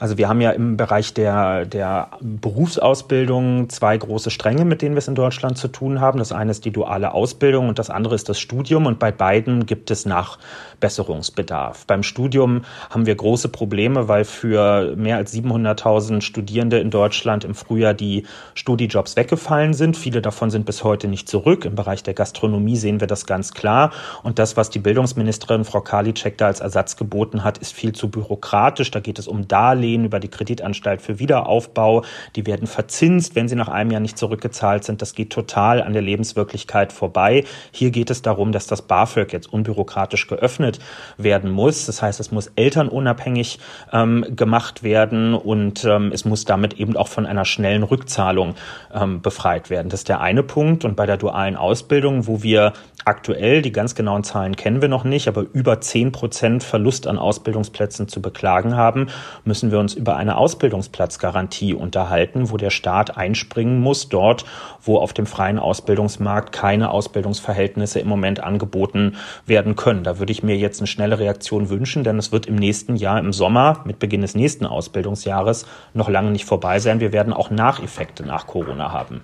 Also 0.01 0.17
wir 0.17 0.27
haben 0.27 0.41
ja 0.41 0.49
im 0.49 0.77
Bereich 0.77 1.13
der, 1.13 1.63
der 1.65 2.09
Berufsausbildung 2.21 3.69
zwei 3.69 3.95
große 3.95 4.31
Stränge, 4.31 4.65
mit 4.65 4.81
denen 4.81 4.95
wir 4.95 4.97
es 4.97 5.07
in 5.07 5.13
Deutschland 5.13 5.59
zu 5.59 5.67
tun 5.67 6.01
haben. 6.01 6.17
Das 6.17 6.31
eine 6.31 6.49
ist 6.49 6.65
die 6.65 6.71
duale 6.71 7.13
Ausbildung 7.13 7.69
und 7.69 7.77
das 7.77 7.91
andere 7.91 8.15
ist 8.15 8.27
das 8.27 8.39
Studium. 8.39 8.87
Und 8.87 8.97
bei 8.97 9.11
beiden 9.11 9.67
gibt 9.67 9.91
es 9.91 10.07
Nachbesserungsbedarf. 10.07 11.85
Beim 11.85 12.01
Studium 12.01 12.63
haben 12.89 13.05
wir 13.05 13.13
große 13.13 13.49
Probleme, 13.49 14.07
weil 14.07 14.25
für 14.25 14.95
mehr 14.95 15.17
als 15.17 15.35
700.000 15.35 16.21
Studierende 16.21 16.79
in 16.79 16.89
Deutschland 16.89 17.43
im 17.43 17.53
Frühjahr 17.53 17.93
die 17.93 18.23
Studijobs 18.55 19.15
weggefallen 19.15 19.75
sind. 19.75 19.95
Viele 19.95 20.23
davon 20.23 20.49
sind 20.49 20.65
bis 20.65 20.83
heute 20.83 21.09
nicht 21.09 21.29
zurück. 21.29 21.63
Im 21.63 21.75
Bereich 21.75 22.01
der 22.01 22.15
Gastronomie 22.15 22.75
sehen 22.75 23.01
wir 23.01 23.07
das 23.07 23.27
ganz 23.27 23.53
klar. 23.53 23.91
Und 24.23 24.39
das, 24.39 24.57
was 24.57 24.71
die 24.71 24.79
Bildungsministerin 24.79 25.63
Frau 25.63 25.81
Karliczek 25.81 26.39
da 26.39 26.47
als 26.47 26.59
Ersatz 26.59 26.97
geboten 26.97 27.43
hat, 27.43 27.59
ist 27.59 27.71
viel 27.71 27.93
zu 27.93 28.09
bürokratisch. 28.09 28.89
Da 28.89 28.99
geht 28.99 29.19
es 29.19 29.27
um 29.27 29.47
Darlehen 29.47 29.90
Darlehen 29.91 30.05
über 30.05 30.19
die 30.19 30.29
Kreditanstalt 30.29 31.01
für 31.01 31.19
Wiederaufbau. 31.19 32.03
Die 32.35 32.45
werden 32.45 32.67
verzinst, 32.67 33.35
wenn 33.35 33.47
sie 33.47 33.55
nach 33.55 33.67
einem 33.67 33.91
Jahr 33.91 34.01
nicht 34.01 34.17
zurückgezahlt 34.17 34.83
sind. 34.83 35.01
Das 35.01 35.13
geht 35.13 35.31
total 35.31 35.81
an 35.81 35.93
der 35.93 36.01
Lebenswirklichkeit 36.01 36.93
vorbei. 36.93 37.43
Hier 37.71 37.91
geht 37.91 38.09
es 38.09 38.21
darum, 38.21 38.51
dass 38.51 38.67
das 38.67 38.81
BAföG 38.83 39.33
jetzt 39.33 39.51
unbürokratisch 39.51 40.27
geöffnet 40.27 40.79
werden 41.17 41.51
muss. 41.51 41.85
Das 41.85 42.01
heißt, 42.01 42.19
es 42.19 42.31
muss 42.31 42.51
elternunabhängig 42.55 43.59
ähm, 43.91 44.25
gemacht 44.35 44.83
werden 44.83 45.33
und 45.33 45.83
ähm, 45.83 46.11
es 46.13 46.25
muss 46.25 46.45
damit 46.45 46.73
eben 46.75 46.95
auch 46.95 47.07
von 47.07 47.25
einer 47.25 47.45
schnellen 47.45 47.83
Rückzahlung 47.83 48.55
ähm, 48.93 49.21
befreit 49.21 49.69
werden. 49.69 49.89
Das 49.89 50.01
ist 50.01 50.09
der 50.09 50.21
eine 50.21 50.43
Punkt. 50.43 50.85
Und 50.85 50.95
bei 50.95 51.05
der 51.05 51.17
dualen 51.17 51.55
Ausbildung, 51.55 52.27
wo 52.27 52.43
wir 52.43 52.73
aktuell, 53.05 53.61
die 53.61 53.71
ganz 53.71 53.95
genauen 53.95 54.23
Zahlen 54.23 54.55
kennen 54.55 54.81
wir 54.81 54.89
noch 54.89 55.03
nicht, 55.03 55.27
aber 55.27 55.45
über 55.53 55.81
zehn 55.81 56.11
Prozent 56.11 56.63
Verlust 56.63 57.07
an 57.07 57.17
Ausbildungsplätzen 57.17 58.07
zu 58.07 58.21
beklagen 58.21 58.75
haben, 58.75 59.07
müssen 59.43 59.71
wir 59.71 59.79
uns 59.81 59.93
über 59.93 60.15
eine 60.15 60.37
Ausbildungsplatzgarantie 60.37 61.73
unterhalten, 61.73 62.49
wo 62.49 62.55
der 62.55 62.69
Staat 62.69 63.17
einspringen 63.17 63.81
muss, 63.81 64.07
dort, 64.07 64.45
wo 64.81 64.97
auf 64.97 65.11
dem 65.11 65.25
freien 65.25 65.59
Ausbildungsmarkt 65.59 66.53
keine 66.53 66.91
Ausbildungsverhältnisse 66.91 67.99
im 67.99 68.07
Moment 68.07 68.41
angeboten 68.41 69.17
werden 69.45 69.75
können. 69.75 70.05
Da 70.05 70.19
würde 70.19 70.31
ich 70.31 70.43
mir 70.43 70.55
jetzt 70.55 70.79
eine 70.79 70.87
schnelle 70.87 71.19
Reaktion 71.19 71.69
wünschen, 71.69 72.05
denn 72.05 72.17
es 72.17 72.31
wird 72.31 72.45
im 72.45 72.55
nächsten 72.55 72.95
Jahr 72.95 73.19
im 73.19 73.33
Sommer 73.33 73.81
mit 73.83 73.99
Beginn 73.99 74.21
des 74.21 74.35
nächsten 74.35 74.65
Ausbildungsjahres 74.65 75.65
noch 75.93 76.07
lange 76.07 76.31
nicht 76.31 76.45
vorbei 76.45 76.79
sein. 76.79 77.01
Wir 77.01 77.11
werden 77.11 77.33
auch 77.33 77.49
Nacheffekte 77.49 78.25
nach 78.25 78.47
Corona 78.47 78.93
haben. 78.93 79.21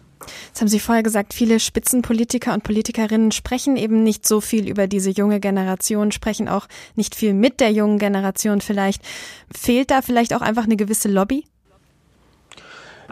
Jetzt 0.47 0.61
haben 0.61 0.67
Sie 0.67 0.79
vorher 0.79 1.03
gesagt, 1.03 1.33
viele 1.33 1.59
Spitzenpolitiker 1.59 2.53
und 2.53 2.63
Politikerinnen 2.63 3.31
sprechen 3.31 3.77
eben 3.77 4.03
nicht 4.03 4.27
so 4.27 4.41
viel 4.41 4.67
über 4.67 4.87
diese 4.87 5.09
junge 5.09 5.39
Generation, 5.39 6.11
sprechen 6.11 6.47
auch 6.47 6.67
nicht 6.95 7.15
viel 7.15 7.33
mit 7.33 7.59
der 7.59 7.71
jungen 7.71 7.99
Generation 7.99 8.61
vielleicht. 8.61 9.01
Fehlt 9.55 9.91
da 9.91 10.01
vielleicht 10.01 10.33
auch 10.33 10.41
einfach 10.41 10.63
eine 10.63 10.77
gewisse 10.77 11.09
Lobby? 11.09 11.45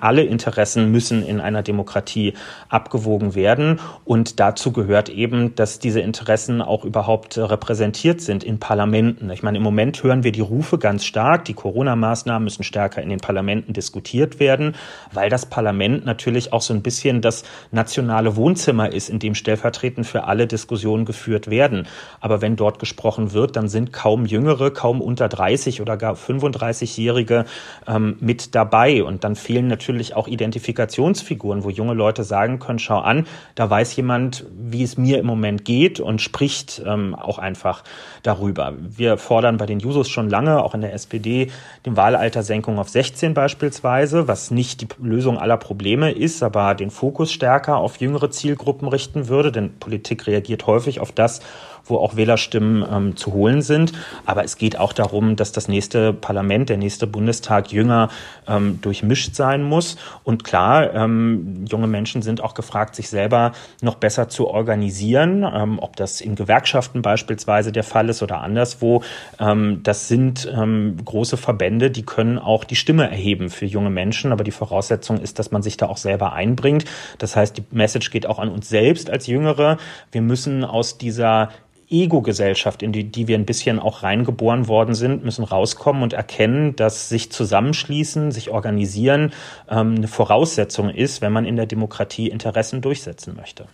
Alle 0.06 0.22
Interessen 0.22 0.91
müssen 0.91 1.26
in 1.26 1.41
einer 1.41 1.63
Demokratie 1.63 2.36
abgewogen 2.70 3.34
werden. 3.34 3.80
Und 4.04 4.39
dazu 4.39 4.72
gehört 4.72 5.10
eben, 5.10 5.56
dass 5.56 5.80
diese 5.80 6.00
Interessen 6.00 6.62
auch 6.62 6.86
überhaupt 6.86 7.39
repräsentiert 7.39 8.22
sind 8.22 8.44
in 8.44 8.60
Parlamenten. 8.60 9.32
Ich 9.32 9.41
meine, 9.41 9.58
im 9.58 9.63
Moment 9.63 10.04
hören 10.04 10.24
wir 10.24 10.32
die 10.32 10.41
Rufe 10.41 10.78
ganz 10.78 11.06
stark, 11.06 11.46
die 11.46 11.56
Corona-Maßnahmen 11.56 12.44
müssen 12.44 12.63
stärker 12.63 13.02
in 13.02 13.10
den 13.10 13.20
Parlamenten 13.20 13.74
diskutiert 13.74 14.39
werden, 14.39 14.76
weil 15.12 15.32
das 15.32 15.48
Parlament 15.48 16.06
natürlich 16.06 16.54
auch 16.54 16.62
so 16.62 16.76
ein 16.76 16.84
bisschen 16.84 17.22
das 17.22 17.44
nationale 17.72 18.36
Wohnzimmer 18.36 18.94
ist, 18.94 19.10
in 19.10 19.18
dem 19.18 19.34
stellvertretend 19.34 20.06
für 20.06 20.26
alle 20.26 20.46
Diskussionen 20.46 21.06
geführt 21.06 21.50
werden. 21.50 21.88
Aber 22.20 22.41
wenn 22.41 22.56
dort 22.56 22.78
gesprochen 22.78 23.34
wird, 23.34 23.56
dann 23.56 23.70
sind 23.70 23.91
kaum 23.91 24.28
Jüngere, 24.28 24.70
kaum 24.70 25.02
unter 25.02 25.30
30 25.30 25.82
oder 25.82 25.98
gar 25.98 26.13
35-Jährige 26.13 27.46
ähm, 27.88 28.18
mit 28.20 28.54
dabei. 28.54 29.04
Und 29.04 29.24
dann 29.24 29.36
fehlen 29.36 29.65
natürlich 29.65 29.94
natürlich 29.95 30.15
auch 30.15 30.27
Identifikationsfiguren, 30.27 31.63
wo 31.63 31.69
junge 31.69 31.93
Leute 31.93 32.23
sagen 32.23 32.60
können, 32.60 32.79
schau 32.79 32.99
an, 32.99 33.25
da 33.55 33.69
weiß 33.69 33.95
jemand, 33.95 34.45
wie 34.53 34.84
es 34.84 34.97
mir 34.97 35.19
im 35.19 35.25
Moment 35.25 35.63
geht 35.63 35.99
und 36.01 36.21
spricht 36.21 36.81
ähm, 36.86 37.15
auch 37.15 37.39
einfach 37.39 37.84
darüber. 38.21 38.73
Wir 38.77 39.17
fordern 39.17 39.58
bei 39.58 39.65
den 39.65 39.79
Jusos 39.79 40.10
schon 40.10 40.29
lange, 40.29 40.62
auch 40.62 40.75
in 40.75 40.81
der 40.81 40.93
SPD, 40.93 41.49
den 41.86 41.95
Wahlaltersenkung 41.95 42.77
auf 42.77 42.89
16 42.89 43.34
beispielsweise, 43.34 44.27
was 44.27 44.51
nicht 44.51 44.81
die 44.81 44.88
Lösung 45.01 45.38
aller 45.38 45.58
Probleme 45.58 46.12
ist, 46.12 46.43
aber 46.43 46.75
den 46.75 46.91
Fokus 46.91 47.31
stärker 47.31 47.77
auf 47.77 47.97
jüngere 47.97 48.29
Zielgruppen 48.29 48.89
richten 48.89 49.29
würde, 49.29 49.51
denn 49.51 49.79
Politik 49.79 50.27
reagiert 50.27 50.67
häufig 50.67 50.99
auf 50.99 51.13
das, 51.13 51.41
wo 51.86 51.98
auch 51.98 52.15
Wählerstimmen 52.15 52.86
ähm, 52.91 53.15
zu 53.15 53.34
holen 53.34 53.62
sind. 53.62 53.93
Aber 54.26 54.43
es 54.43 54.58
geht 54.58 54.78
auch 54.78 54.93
darum, 54.93 55.36
dass 55.36 55.52
das 55.52 55.67
nächste 55.67 56.13
Parlament, 56.13 56.69
der 56.69 56.78
nächste 56.78 57.08
Bundestag 57.08 57.71
jünger 57.71 58.10
ähm, 58.48 58.80
durchmischt 58.82 59.36
sein 59.36 59.63
muss. 59.63 59.98
Und 60.24 60.43
klar, 60.43 60.93
ähm, 60.93 61.65
junge 61.69 61.88
Menschen 61.88 62.21
sind 62.21 62.41
auch 62.41 62.54
gefragt, 62.54 62.95
sich 62.95 63.10
selber 63.10 63.54
noch 63.82 63.95
besser 63.95 64.30
zu 64.30 64.48
organisieren, 64.48 65.43
ähm, 65.43 65.80
ob 65.80 65.95
das 65.95 66.21
in 66.21 66.36
Gewerkschaften 66.36 67.02
beispielsweise 67.02 67.71
der 67.71 67.84
Fall 67.84 68.10
ist 68.10 68.24
oder 68.24 68.41
anderswo. 68.41 69.04
Ähm, 69.39 69.82
das 69.84 70.08
sind 70.08 70.52
ähm, 70.56 70.98
große 71.04 71.38
Verbände, 71.38 71.91
die 71.91 72.04
können 72.04 72.39
auch 72.39 72.63
die 72.63 72.76
Stimme 72.76 73.10
erheben 73.10 73.50
für 73.50 73.65
junge 73.65 73.89
Menschen. 73.89 74.32
Aber 74.32 74.43
die 74.43 74.52
Voraussetzung 74.52 75.19
ist, 75.19 75.39
dass 75.39 75.52
man 75.52 75.62
sich 75.62 75.78
da 75.78 75.88
auch 75.88 75.98
selber 75.98 76.34
einbringt. 76.34 76.86
Das 77.19 77.36
heißt, 77.36 77.58
die 77.58 77.63
Message 77.71 78.12
geht 78.12 78.26
auch 78.26 78.39
an 78.39 78.50
uns 78.50 78.69
selbst 78.69 79.10
als 79.10 79.28
Jüngere. 79.28 79.78
Wir 80.12 80.21
müssen 80.21 80.63
aus 80.63 80.98
dieser 80.98 81.50
Ego-Gesellschaft, 81.89 82.82
in 82.84 82.91
die, 82.91 83.04
die 83.04 83.28
wir 83.28 83.38
ein 83.38 83.45
bisschen 83.45 83.80
auch 83.80 84.04
reingeboren 84.04 84.67
worden 84.67 84.95
sind, 84.95 85.24
müssen 85.24 85.43
rauskommen 85.43 86.02
und 86.04 86.13
erkennen, 86.13 86.76
dass 86.76 87.10
sich 87.10 87.32
zusammenschließen, 87.32 88.32
sich 88.32 88.50
organisieren 88.50 89.34
ähm, 89.69 89.95
eine 89.95 90.08
Voraussetzung 90.08 90.89
ist, 90.89 91.21
wenn 91.21 91.32
man 91.32 91.45
in 91.45 91.56
der 91.56 91.65
Demokratie 91.65 92.30
Interessen 92.30 92.82
durchsetzen 92.82 93.36
möchte. 93.36 93.65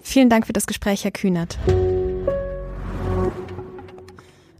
Vielen 0.00 0.30
Dank 0.30 0.46
für 0.46 0.52
das 0.52 0.66
Gespräch, 0.66 1.04
Herr 1.04 1.10
Kühnert. 1.10 1.58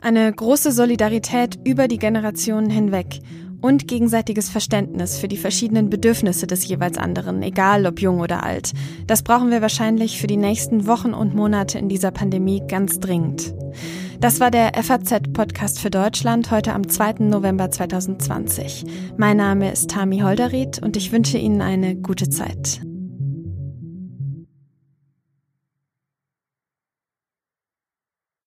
Eine 0.00 0.32
große 0.32 0.72
Solidarität 0.72 1.58
über 1.64 1.88
die 1.88 1.98
Generationen 1.98 2.70
hinweg 2.70 3.20
und 3.60 3.88
gegenseitiges 3.88 4.48
Verständnis 4.48 5.18
für 5.18 5.28
die 5.28 5.36
verschiedenen 5.36 5.90
Bedürfnisse 5.90 6.46
des 6.46 6.66
jeweils 6.66 6.98
anderen, 6.98 7.42
egal 7.42 7.86
ob 7.86 8.00
jung 8.00 8.20
oder 8.20 8.42
alt. 8.42 8.72
Das 9.06 9.22
brauchen 9.22 9.50
wir 9.50 9.62
wahrscheinlich 9.62 10.20
für 10.20 10.26
die 10.26 10.36
nächsten 10.36 10.86
Wochen 10.86 11.14
und 11.14 11.34
Monate 11.34 11.78
in 11.78 11.88
dieser 11.88 12.10
Pandemie 12.10 12.62
ganz 12.66 13.00
dringend. 13.00 13.54
Das 14.20 14.40
war 14.40 14.50
der 14.50 14.72
FAZ-Podcast 14.82 15.78
für 15.78 15.90
Deutschland 15.90 16.50
heute 16.50 16.72
am 16.72 16.88
2. 16.88 17.16
November 17.20 17.70
2020. 17.70 18.84
Mein 19.16 19.36
Name 19.36 19.70
ist 19.70 19.90
Tami 19.90 20.20
Holderried 20.20 20.82
und 20.82 20.96
ich 20.96 21.12
wünsche 21.12 21.38
Ihnen 21.38 21.60
eine 21.60 21.96
gute 21.96 22.30
Zeit. 22.30 22.80